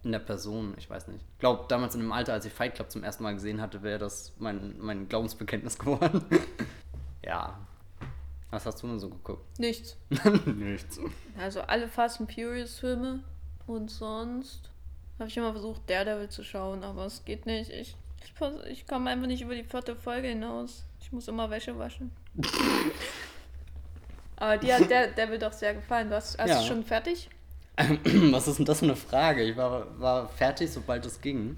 [0.03, 0.75] in der Person.
[0.79, 1.25] Ich weiß nicht.
[1.35, 3.83] Ich glaube, damals in dem Alter, als ich Fight Club zum ersten Mal gesehen hatte,
[3.83, 6.25] wäre das mein, mein Glaubensbekenntnis geworden.
[7.25, 7.59] ja.
[8.51, 9.59] Was hast du denn so geguckt?
[9.59, 9.97] Nichts.
[10.45, 11.01] Nichts.
[11.39, 13.23] Also alle Fast and Furious Filme
[13.67, 14.71] und sonst
[15.19, 17.71] habe ich immer versucht, Daredevil zu schauen, aber es geht nicht.
[17.71, 18.35] Ich, ich,
[18.71, 20.85] ich komme einfach nicht über die vierte Folge hinaus.
[21.01, 22.11] Ich muss immer Wäsche waschen.
[24.37, 26.09] aber dir hat der Devil doch sehr gefallen.
[26.09, 26.61] Du hast, hast Ja.
[26.61, 27.29] du schon fertig?
[27.77, 29.43] Was ist denn das für eine Frage?
[29.43, 31.57] Ich war, war fertig, sobald es ging.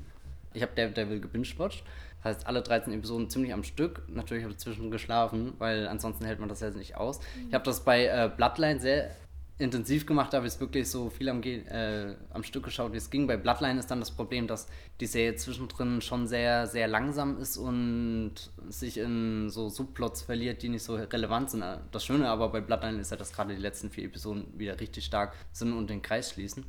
[0.53, 1.83] Ich habe Daredevil gebingewatcht.
[2.23, 4.03] Das heißt, alle 13 Episoden ziemlich am Stück.
[4.09, 7.21] Natürlich habe ich zwischendrin geschlafen, weil ansonsten hält man das ja nicht aus.
[7.49, 9.11] Ich habe das bei äh, Bloodline sehr
[9.59, 13.11] intensiv gemacht, habe ich es wirklich so viel am, äh, am Stück geschaut, wie es
[13.11, 13.27] ging.
[13.27, 14.67] Bei Bloodline ist dann das Problem, dass
[15.01, 18.35] die Serie zwischendrin schon sehr, sehr langsam ist und
[18.69, 21.65] sich in so Subplots verliert, die nicht so relevant sind.
[21.93, 25.05] Das Schöne aber bei Bloodline ist ja, dass gerade die letzten vier Episoden wieder richtig
[25.05, 26.65] stark sind und den Kreis schließen.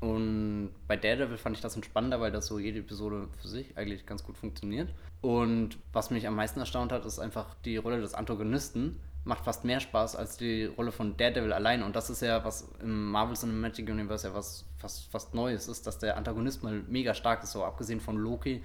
[0.00, 4.04] Und bei Daredevil fand ich das entspannender, weil das so jede Episode für sich eigentlich
[4.04, 4.92] ganz gut funktioniert.
[5.22, 9.00] Und was mich am meisten erstaunt hat, ist einfach die Rolle des Antagonisten.
[9.24, 11.82] Macht fast mehr Spaß als die Rolle von Daredevil allein.
[11.82, 15.86] Und das ist ja, was im Marvel Cinematic Universe ja was fast, fast Neues ist,
[15.86, 17.52] dass der Antagonist mal mega stark ist.
[17.52, 18.62] So abgesehen von Loki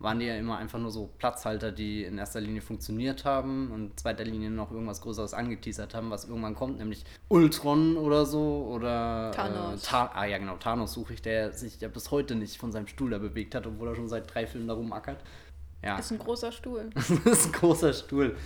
[0.00, 3.90] waren die ja immer einfach nur so Platzhalter, die in erster Linie funktioniert haben und
[3.90, 8.66] in zweiter Linie noch irgendwas Größeres angeteasert haben, was irgendwann kommt, nämlich Ultron oder so
[8.72, 9.82] oder Thanos.
[9.82, 12.72] Äh, Ta ah ja genau, Thanos suche ich, der sich ja bis heute nicht von
[12.72, 15.22] seinem Stuhl da bewegt hat, obwohl er schon seit drei Filmen da rumackert.
[15.82, 16.90] Ja, Ist ein großer Stuhl.
[16.94, 18.36] das ist ein großer Stuhl.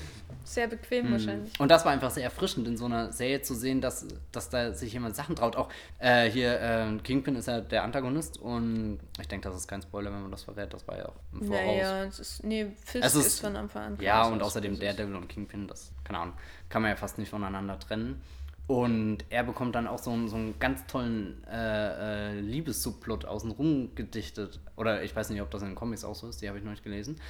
[0.45, 1.59] Sehr bequem wahrscheinlich.
[1.59, 4.73] Und das war einfach sehr erfrischend, in so einer Serie zu sehen, dass, dass da
[4.75, 5.57] sich jemand Sachen traut.
[5.57, 5.69] Auch
[5.99, 10.13] äh, hier, äh, Kingpin ist ja der Antagonist und ich denke, das ist kein Spoiler,
[10.13, 10.73] wenn man das verrät.
[10.73, 11.61] Das war ja auch im Voraus.
[11.65, 12.45] Naja, es ist.
[12.45, 13.99] Nee, Fisk Es ist, ist- von Anfang an.
[14.01, 14.79] Ja, und außerdem.
[14.79, 16.35] Daredevil und Kingpin, das, keine Ahnung,
[16.69, 18.23] kann man ja fast nicht voneinander trennen.
[18.67, 23.95] Und er bekommt dann auch so, einen- so einen ganz tollen äh, äh, Liebessubplot außenrum
[23.95, 24.59] gedichtet.
[24.77, 26.65] Oder ich weiß nicht, ob das in den Comics auch so ist, die habe ich
[26.65, 27.21] noch nicht gelesen.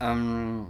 [0.00, 0.66] Ähm,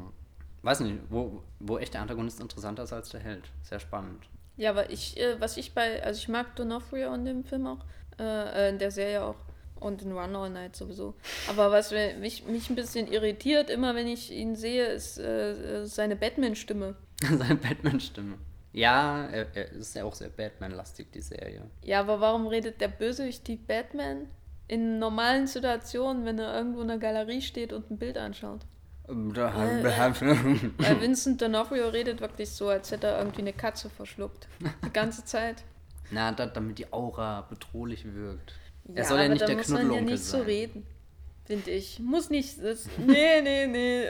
[0.62, 3.44] weiß nicht, wo, wo echt der Antagonist interessanter ist als der Held.
[3.62, 4.24] Sehr spannend.
[4.58, 7.78] Ja, aber ich, äh, was ich bei, also ich mag Donofrio in dem Film auch,
[8.18, 9.36] äh, äh, in der Serie auch
[9.76, 11.14] und in Run All Night sowieso.
[11.48, 16.14] Aber was mich, mich ein bisschen irritiert, immer wenn ich ihn sehe, ist äh, seine
[16.16, 16.94] Batman-Stimme.
[17.22, 18.34] Seine Batman-Stimme.
[18.72, 21.62] Ja, er, er ist ja auch sehr Batman-lastig, die Serie.
[21.82, 24.28] Ja, aber warum redet der Bösewicht die Batman
[24.68, 28.60] in normalen Situationen, wenn er irgendwo in der Galerie steht und ein Bild anschaut?
[29.08, 34.46] Weil Vincent D'Onofrio redet wirklich so, als hätte er irgendwie eine Katze verschluckt.
[34.84, 35.64] Die ganze Zeit.
[36.12, 38.54] Na, da, damit die Aura bedrohlich wirkt.
[38.88, 40.46] Ja, er soll ja nicht da der muss man ja nicht so sein.
[40.46, 40.86] reden,
[41.44, 41.98] finde ich.
[41.98, 42.62] Muss nicht.
[42.62, 44.04] Das, nee, nee, nee.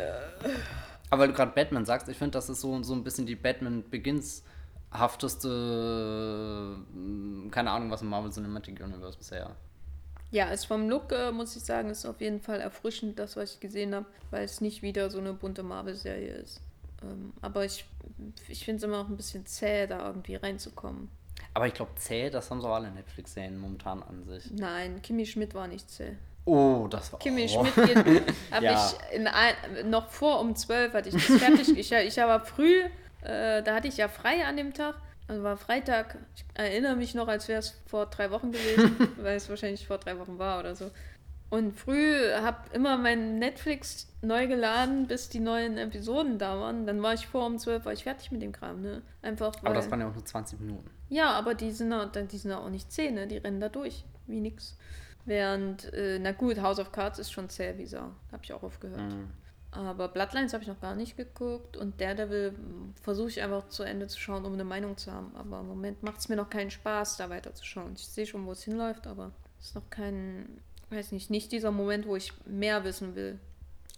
[1.09, 3.37] Aber weil du gerade Batman sagst, ich finde, das ist so, so ein bisschen die
[3.37, 4.45] Batman Begins
[4.93, 9.55] hafteste, mm, keine Ahnung, was im Marvel Cinematic Universe bisher.
[10.31, 13.55] Ja, ist vom Look, äh, muss ich sagen, ist auf jeden Fall erfrischend, das, was
[13.55, 16.61] ich gesehen habe, weil es nicht wieder so eine bunte Marvel-Serie ist.
[17.03, 17.85] Ähm, aber ich,
[18.49, 21.09] ich finde es immer auch ein bisschen zäh, da irgendwie reinzukommen.
[21.55, 24.51] Aber ich glaube, zäh, das haben so alle Netflix-Serien momentan an sich.
[24.53, 26.13] Nein, Kimi Schmidt war nicht zäh.
[26.45, 27.19] Oh, das war.
[27.19, 27.65] Kimi oh.
[27.65, 27.75] Schmidt
[28.05, 28.87] geht, habe Ja.
[29.11, 29.55] ich in ein,
[29.91, 31.77] noch vor um 12 hatte ich das fertig.
[31.77, 32.83] ich, ich habe früh,
[33.23, 34.97] äh, da hatte ich ja frei an dem Tag.
[35.29, 36.19] Also war Freitag.
[36.35, 39.99] Ich erinnere mich noch, als wäre es vor drei Wochen gewesen, weil es wahrscheinlich vor
[39.99, 40.91] drei Wochen war oder so.
[41.51, 46.87] Und früh habe immer mein Netflix neu geladen, bis die neuen Episoden da waren.
[46.87, 49.03] Dann war ich vor um 12, war ich fertig mit dem Kram, ne?
[49.23, 50.89] Einfach Aber das waren ja auch nur 20 Minuten.
[51.09, 53.27] ja, aber die sind, auch, die sind auch nicht zäh, ne?
[53.27, 54.77] Die rennen da durch, wie nix.
[55.27, 58.11] Während, äh, na gut, House of Cards ist schon zäh wie Sau.
[58.33, 59.01] Hab ich auch aufgehört.
[59.01, 59.31] Mhm.
[59.73, 62.55] Aber Bloodlines habe ich noch gar nicht geguckt und Daredevil
[63.03, 65.35] versuche ich einfach zu Ende zu schauen, um eine Meinung zu haben.
[65.37, 67.93] Aber im Moment macht es mir noch keinen Spaß, da weiter zu schauen.
[67.97, 70.61] Ich sehe schon, wo es hinläuft, aber es ist noch kein,
[70.91, 73.39] weiß nicht, nicht dieser Moment, wo ich mehr wissen will.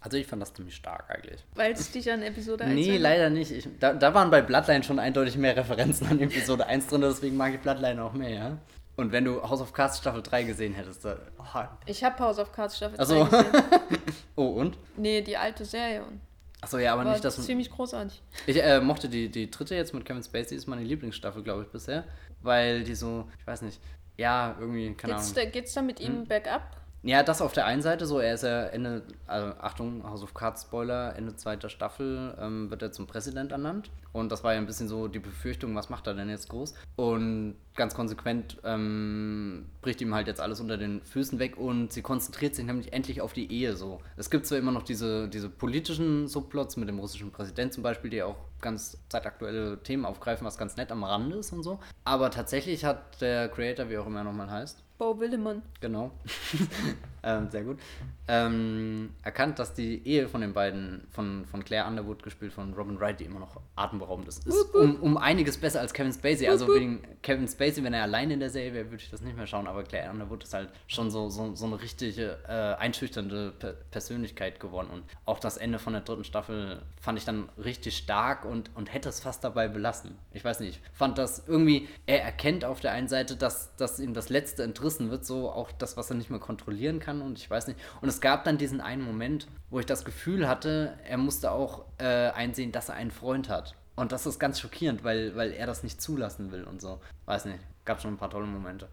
[0.01, 1.43] Also ich fand das ziemlich stark eigentlich.
[1.55, 3.53] Weil es dich an Episode 1 Nee, leider nicht.
[3.53, 7.37] Ich, da, da waren bei Bloodline schon eindeutig mehr Referenzen an Episode 1 drin, deswegen
[7.37, 8.59] mag ich Bloodline auch mehr, ja.
[8.97, 12.39] Und wenn du House of Cards Staffel 3 gesehen hättest, da, oh, Ich habe House
[12.39, 13.25] of Cards Staffel Ach 2 so.
[13.25, 13.53] gesehen.
[14.37, 14.77] oh und?
[14.97, 16.03] Nee, die alte Serie.
[16.05, 16.21] Und
[16.61, 17.43] Achso, ja, aber war nicht das.
[17.45, 18.23] ziemlich großartig.
[18.47, 21.69] Ich äh, mochte die, die dritte jetzt mit Kevin Spacey, ist meine Lieblingsstaffel, glaube ich,
[21.69, 22.05] bisher.
[22.43, 23.81] Weil die so, ich weiß nicht,
[24.17, 25.45] ja, irgendwie, keine Geht's Ahnung.
[25.45, 26.25] da, geht's da mit ihm Hm?
[26.27, 26.77] bergab?
[27.05, 30.35] Ja, das auf der einen Seite so, er ist ja Ende, also Achtung, House of
[30.35, 33.91] Cards Spoiler, Ende zweiter Staffel ähm, wird er zum Präsident ernannt.
[34.13, 36.75] Und das war ja ein bisschen so die Befürchtung, was macht er denn jetzt groß?
[36.97, 42.03] Und ganz konsequent ähm, bricht ihm halt jetzt alles unter den Füßen weg und sie
[42.03, 44.01] konzentriert sich nämlich endlich auf die Ehe so.
[44.17, 48.11] Es gibt zwar immer noch diese, diese politischen Subplots mit dem russischen Präsident zum Beispiel,
[48.11, 51.81] die auch ganz zeitaktuelle Themen aufgreifen, was ganz nett am Rande ist und so.
[52.05, 55.63] Aber tatsächlich hat der Creator, wie auch immer er nochmal heißt, Bo Willemann.
[55.81, 56.13] Genau.
[57.25, 57.79] ähm, sehr gut.
[58.27, 62.99] Ähm, erkannt, dass die Ehe von den beiden, von, von Claire Underwood gespielt, von Robin
[62.99, 66.49] Wright, die immer noch atemberaubend ist, ist um, um einiges besser als Kevin Spacey.
[66.49, 69.37] Also wegen Kevin Spacey, wenn er alleine in der Serie wäre, würde ich das nicht
[69.37, 73.53] mehr schauen, aber Claire Underwood ist halt schon so, so, so eine richtige äh, einschüchternde
[73.59, 74.89] Pe Persönlichkeit geworden.
[74.93, 78.93] Und auch das Ende von der dritten Staffel fand ich dann richtig stark und, und
[78.93, 80.17] hätte es fast dabei belassen.
[80.33, 84.01] Ich weiß nicht, ich fand das irgendwie, er erkennt auf der einen Seite, dass, dass
[84.01, 87.39] ihm das Letzte entrissen wird, so auch das, was er nicht mehr kontrollieren kann und
[87.39, 87.79] ich weiß nicht.
[88.01, 91.85] Und es gab dann diesen einen Moment, wo ich das Gefühl hatte, er musste auch
[91.99, 93.75] äh, einsehen, dass er einen Freund hat.
[93.97, 97.01] Und das ist ganz schockierend, weil, weil er das nicht zulassen will und so.
[97.27, 98.89] Weiß nicht, gab schon ein paar tolle Momente.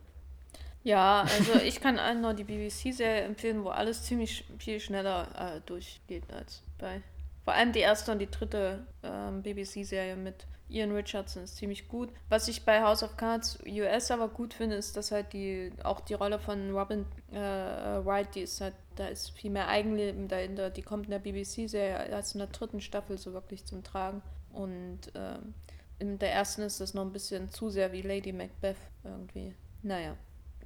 [0.83, 5.61] Ja, also ich kann allen nur die BBC-Serie empfehlen, wo alles ziemlich viel schneller äh,
[5.65, 7.01] durchgeht als bei.
[7.43, 12.09] Vor allem die erste und die dritte ähm, BBC-Serie mit Ian Richardson ist ziemlich gut.
[12.29, 15.99] Was ich bei House of Cards US aber gut finde, ist, dass halt die auch
[15.99, 20.69] die Rolle von Robin äh, Wright, die ist halt, da ist viel mehr Eigenleben dahinter.
[20.69, 24.21] Die kommt in der BBC-Serie erst in der dritten Staffel so wirklich zum Tragen.
[24.53, 25.53] Und ähm,
[25.97, 29.53] in der ersten ist das noch ein bisschen zu sehr wie Lady Macbeth irgendwie.
[29.81, 30.15] Naja.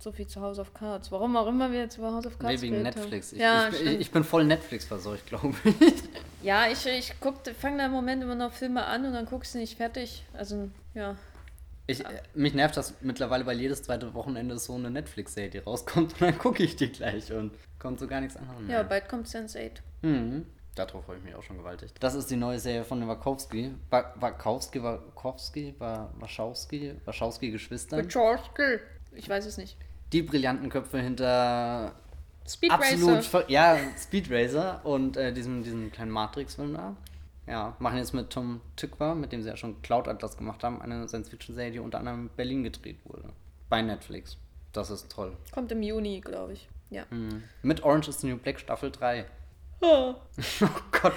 [0.04, 1.14] So viel zu House of Cards.
[1.14, 3.32] Warum auch immer wir jetzt über House of Cards Nee, wegen Netflix.
[3.32, 5.94] Ich, ja, ich, ich, ich bin voll Netflix verseucht, glaube ich.
[6.44, 7.14] Ja, ich, ich
[7.58, 10.26] fange da im Moment immer noch Filme an und dann guckst du nicht fertig.
[10.34, 11.16] Also, ja.
[11.88, 16.38] Ich, mich nervt das mittlerweile, weil jedes zweite Wochenende so eine Netflix-Serie rauskommt und dann
[16.38, 19.72] gucke ich die gleich und kommt so gar nichts anderes Ja, bald kommt Sense8.
[20.02, 20.46] Mhm.
[20.76, 21.94] Darauf freue ich mich auch schon gewaltig.
[22.02, 23.74] Das ist die neue Serie von den Wachowski.
[23.90, 28.04] Wa Wachowski, Wachowski, Wachowski, Wachowski-Geschwistern.
[28.04, 28.80] Wachowski.
[29.14, 29.78] Ich weiß es nicht.
[30.14, 31.94] Die brillanten Köpfe hinter
[32.48, 36.96] Speed absolut, ja, Speed Racer und äh, diesem, diesem kleinen Matrix-Film da.
[37.48, 40.82] Ja, machen jetzt mit Tom Tykwer, mit dem sie ja schon Cloud Atlas gemacht haben,
[40.82, 43.30] eine Science-Fiction-Serie, die unter anderem in Berlin gedreht wurde.
[43.70, 44.38] Bei Netflix.
[44.72, 45.36] Das ist toll.
[45.52, 46.70] Kommt im Juni, glaube ich.
[46.90, 47.04] Ja.
[47.10, 47.44] Mhm.
[47.64, 49.26] Mit Orange is the New Black Staffel 3.
[49.82, 50.16] Oh.
[50.62, 51.14] Oh Gott,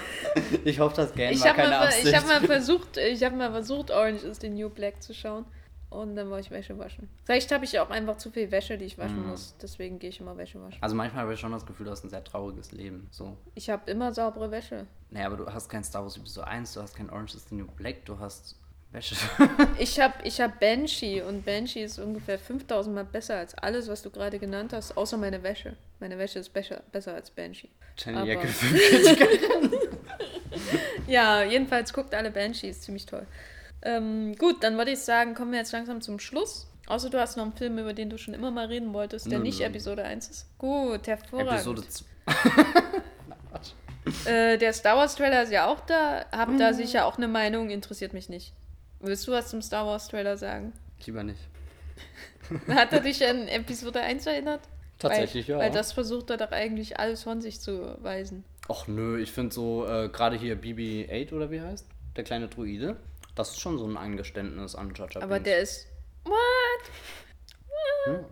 [0.65, 2.07] ich hoffe, das Game Ich war habe keine mal, Absicht.
[2.07, 5.45] ich hab mal versucht, ich habe mal versucht, Orange is the New Black zu schauen.
[5.89, 7.07] Und dann war ich Wäsche waschen.
[7.23, 9.29] Vielleicht habe ich auch einfach zu viel Wäsche, die ich waschen Mhm.
[9.29, 9.55] muss.
[9.61, 10.77] Deswegen gehe ich immer Wäsche waschen.
[10.81, 13.07] Also manchmal habe ich schon das Gefühl, du hast ein sehr trauriges Leben.
[13.11, 13.37] So.
[13.55, 14.85] Ich habe immer saubere Wäsche.
[15.11, 17.55] Naja, aber du hast kein Star Wars Episode 1, du hast kein Orange is the
[17.55, 18.57] New Black, du hast
[18.91, 19.15] Wäsche.
[19.79, 24.01] Ich habe ich hab Banshee und Banshee ist ungefähr 5000 Mal besser als alles, was
[24.01, 25.77] du gerade genannt hast, außer meine Wäsche.
[26.01, 27.69] Meine Wäsche ist besser, besser als Banshee.
[27.97, 28.41] Jenny Aber-
[31.07, 33.25] Ja, jedenfalls guckt alle Banshees, ziemlich toll.
[33.87, 36.67] Ähm, gut, dann würde ich sagen, kommen wir jetzt langsam zum Schluss.
[36.87, 39.39] Außer du hast noch einen Film, über den du schon immer mal reden wolltest, der
[39.39, 39.65] Nö, nicht nö.
[39.65, 40.45] Episode 1 ist.
[40.57, 41.51] Gut, hervorragend.
[41.53, 42.05] Episode 2.
[44.25, 46.25] Äh, der Star Wars Trailer ist ja auch da.
[46.31, 46.59] Hab Mhm.
[46.59, 48.53] da sicher auch eine Meinung, interessiert mich nicht.
[49.01, 50.71] Willst du was zum Star Wars Trailer sagen?
[51.05, 51.39] Lieber nicht.
[52.69, 54.61] Hat er dich an Episode 1 erinnert?
[54.97, 55.59] Tatsächlich, weil, ja.
[55.61, 58.45] Weil das versucht er doch eigentlich alles von sich zu weisen.
[58.69, 61.85] Och nö, ich finde so, äh, gerade hier BB-8 oder wie heißt,
[62.15, 62.95] der kleine Druide,
[63.37, 65.43] das ist schon so ein Eingeständnis an Jar Aber Binks.
[65.43, 65.87] der ist.
[66.23, 66.35] What?
[68.05, 68.25] Hm.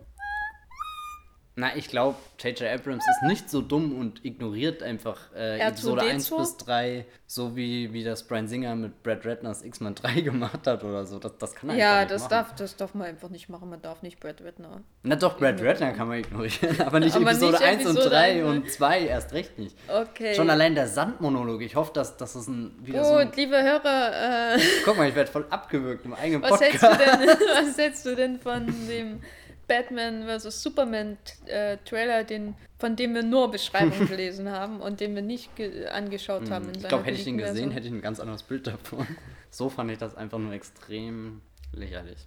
[1.58, 2.68] Na, ich glaube, J.J.
[2.68, 6.36] Abrams ist nicht so dumm und ignoriert einfach äh, Episode 1 R2D2?
[6.36, 10.84] bis 3, so wie, wie das Brian Singer mit Brad Ratners X-Men 3 gemacht hat
[10.84, 11.18] oder so.
[11.18, 12.30] Das, das kann er Ja, einfach nicht das machen.
[12.30, 13.70] darf, das darf man einfach nicht machen.
[13.70, 14.82] Man darf nicht Brad Ratner.
[15.02, 15.62] Na doch, Brad.
[15.62, 18.46] Ratner kann man ignorieren, aber nicht Aber Episode nicht 1 und Episode 3 1, ne?
[18.50, 19.74] und 2 erst recht nicht.
[19.88, 20.34] Okay.
[20.34, 24.56] Schon allein der Sandmonolog, ich hoffe, dass, es ein, wieder so ein Gut, liebe Hörer,
[24.56, 27.00] äh, Guck mal, ich werde voll abgewürgt im eigenen was, hältst Podcast.
[27.00, 27.28] du denn,
[27.68, 29.22] was hältst du denn von dem
[29.66, 30.62] Batman vs.
[30.62, 35.54] Superman äh, Trailer, den, von dem wir nur Beschreibungen gelesen haben und den wir nicht
[35.56, 36.68] ge angeschaut haben?
[36.68, 39.06] In Ich glaube, hätte ich den gesehen, hätte ich ein ganz anderes Bild davon.
[39.50, 41.40] So fand ich das einfach nur extrem
[41.72, 42.26] lächerlich.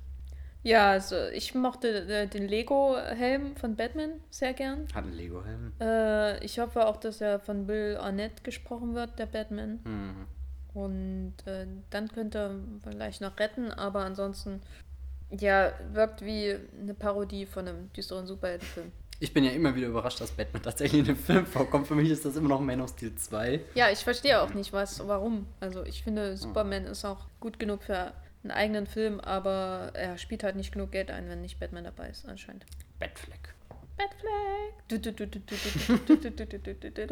[0.62, 4.88] Ja, also ich mochte äh, den Lego-Helm von Batman sehr gern.
[4.94, 5.74] Hat ein Lego-Helm.
[5.80, 9.80] Äh, ich hoffe auch, dass er von Bill Arnett gesprochen wird, der Batman.
[9.86, 10.28] Mhm.
[10.74, 14.62] Und äh, dann könnte er vielleicht noch retten, aber ansonsten,
[15.32, 18.92] ja, wirkt wie eine Parodie von einem düsteren Superheldenfilm.
[19.22, 21.88] Ich bin ja immer wieder überrascht, dass Batman tatsächlich in dem Film vorkommt.
[21.88, 23.60] Für mich ist das immer noch Man of Steel 2.
[23.76, 25.46] Ja, ich verstehe auch nicht, was, warum.
[25.60, 28.14] Also ich finde, Superman ist auch gut genug für
[28.44, 32.10] einen eigenen Film, aber er spielt halt nicht genug Geld ein, wenn nicht Batman dabei
[32.10, 32.66] ist, anscheinend.
[32.98, 33.54] Batfleck.
[33.98, 34.88] Batfleck.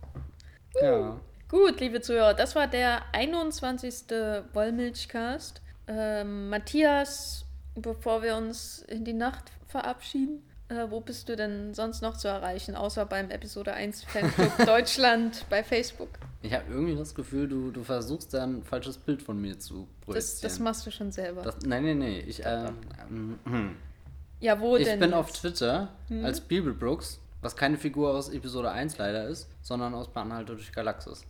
[0.80, 1.20] Ja.
[1.48, 4.10] Gut, liebe Zuhörer, das war der 21.
[4.52, 5.60] Wollmilchcast.
[5.86, 12.00] Ähm, Matthias, bevor wir uns in die Nacht verabschieden, äh, wo bist du denn sonst
[12.00, 16.08] noch zu erreichen, außer beim Episode 1 Fanclub Deutschland bei Facebook?
[16.42, 19.86] Ich habe irgendwie das Gefühl, du, du versuchst da ein falsches Bild von mir zu
[20.00, 20.42] Das, projizieren.
[20.42, 21.42] das machst du schon selber.
[21.42, 22.22] Das, nein, nein, nein.
[22.26, 22.70] Ich, äh,
[23.10, 23.76] ähm, hm.
[24.40, 25.00] ja, wo ich denn?
[25.00, 25.18] bin jetzt?
[25.18, 25.88] auf Twitter
[26.22, 31.24] als Bibelbrooks Was keine Figur aus Episode 1 leider ist, sondern aus Bahnhalter durch Galaxis.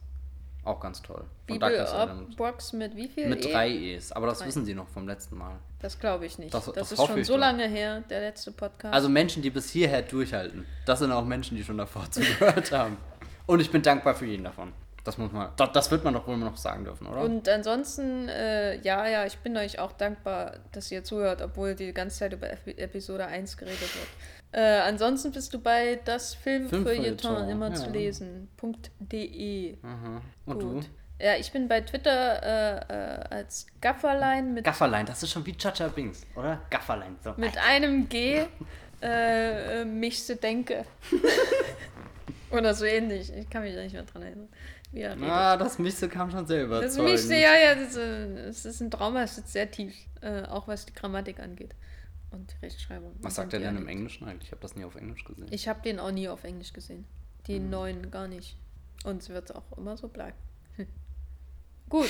[0.64, 1.24] Auch ganz toll.
[1.46, 2.36] Von Douglas Adams.
[2.36, 3.28] Box mit wie viel?
[3.28, 3.52] Mit E?
[3.52, 4.12] drei E's.
[4.12, 4.46] Aber das Drei.
[4.46, 5.56] wissen sie noch vom letzten Mal.
[5.80, 6.54] Das glaube ich nicht.
[6.54, 7.40] Das- Das, das ist schon so doch.
[7.40, 8.94] lange her, der letzte Podcast.
[8.94, 10.64] Also Menschen, die bis hierher durchhalten.
[10.86, 12.96] Das sind auch Menschen, die schon davor zugehört haben.
[13.46, 14.72] Und ich bin dankbar für jeden davon.
[15.04, 15.50] Das muss man.
[15.56, 17.20] Das, das wird man doch wohl noch sagen dürfen, oder?
[17.20, 21.92] Und ansonsten, äh, ja, ja, ich bin euch auch dankbar, dass ihr zuhört, obwohl die
[21.92, 24.08] ganze Zeit über Epi- Episode 1 geredet wird.
[24.54, 27.74] Äh, ansonsten bist du bei das Filmfeuilleton immer ja.
[27.74, 28.48] zu lesen.
[29.00, 29.76] .de.
[29.82, 30.22] Aha.
[30.46, 30.84] Und Gut.
[30.84, 31.24] du?
[31.24, 35.56] Ja, ich bin bei Twitter äh, äh, als Gafferlein mit, Gafferlein, das ist schon wie
[35.56, 36.60] Chacha Bings, oder?
[36.70, 37.16] Gafferlein.
[37.24, 37.34] So.
[37.36, 38.44] mit einem G
[39.02, 40.84] äh, äh, mich so denke.
[42.50, 43.32] Oder so ähnlich.
[43.32, 44.48] Ich kann mich da nicht mehr dran erinnern.
[44.92, 45.28] Er redet.
[45.28, 47.12] Ah, das Michse kam schon sehr Das überzeugend.
[47.12, 50.42] mich sehr, ja, ja, das, äh, das ist ein Trauma, es sitzt sehr tief, äh,
[50.44, 51.74] auch was die Grammatik angeht
[52.34, 53.14] und die Rechtschreibung.
[53.22, 53.88] Was sagt er den denn im.
[53.88, 54.48] Englischen eigentlich?
[54.48, 55.46] Ich habe das nie auf Englisch gesehen.
[55.50, 57.04] Ich habe den auch nie auf Englisch gesehen.
[57.46, 57.70] Die Hm.
[57.70, 58.56] neuen gar nicht.
[59.04, 60.36] Und es wird auch immer so bleiben.
[61.88, 62.08] Gut.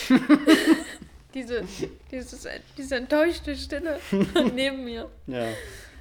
[1.35, 1.65] diese,
[2.11, 2.47] dieses,
[2.77, 3.99] diese enttäuschte Stille
[4.55, 5.11] neben mir.
[5.27, 5.49] ja.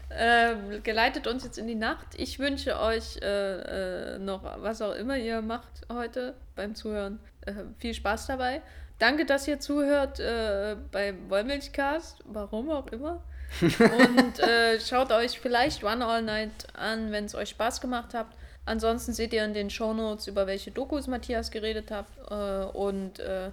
[0.10, 2.08] äh, geleitet uns jetzt in die Nacht.
[2.18, 7.54] Ich wünsche euch äh, äh, noch, was auch immer ihr macht heute beim Zuhören, äh,
[7.80, 8.62] viel Spaß dabei.
[9.00, 13.24] Danke, dass ihr zuhört äh, beim Wollmilchcast, warum auch immer.
[13.62, 18.28] Und äh, schaut euch vielleicht One All Night an, wenn es euch Spaß gemacht hat.
[18.66, 22.08] Ansonsten seht ihr in den Shownotes, über welche Dokus Matthias geredet hat.
[22.30, 23.52] Äh, und äh,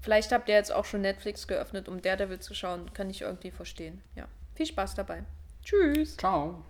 [0.00, 2.92] vielleicht habt ihr jetzt auch schon Netflix geöffnet, um Daredevil zu schauen.
[2.94, 4.02] Kann ich irgendwie verstehen.
[4.14, 4.26] Ja.
[4.54, 5.24] Viel Spaß dabei.
[5.64, 6.16] Tschüss.
[6.16, 6.64] Ciao.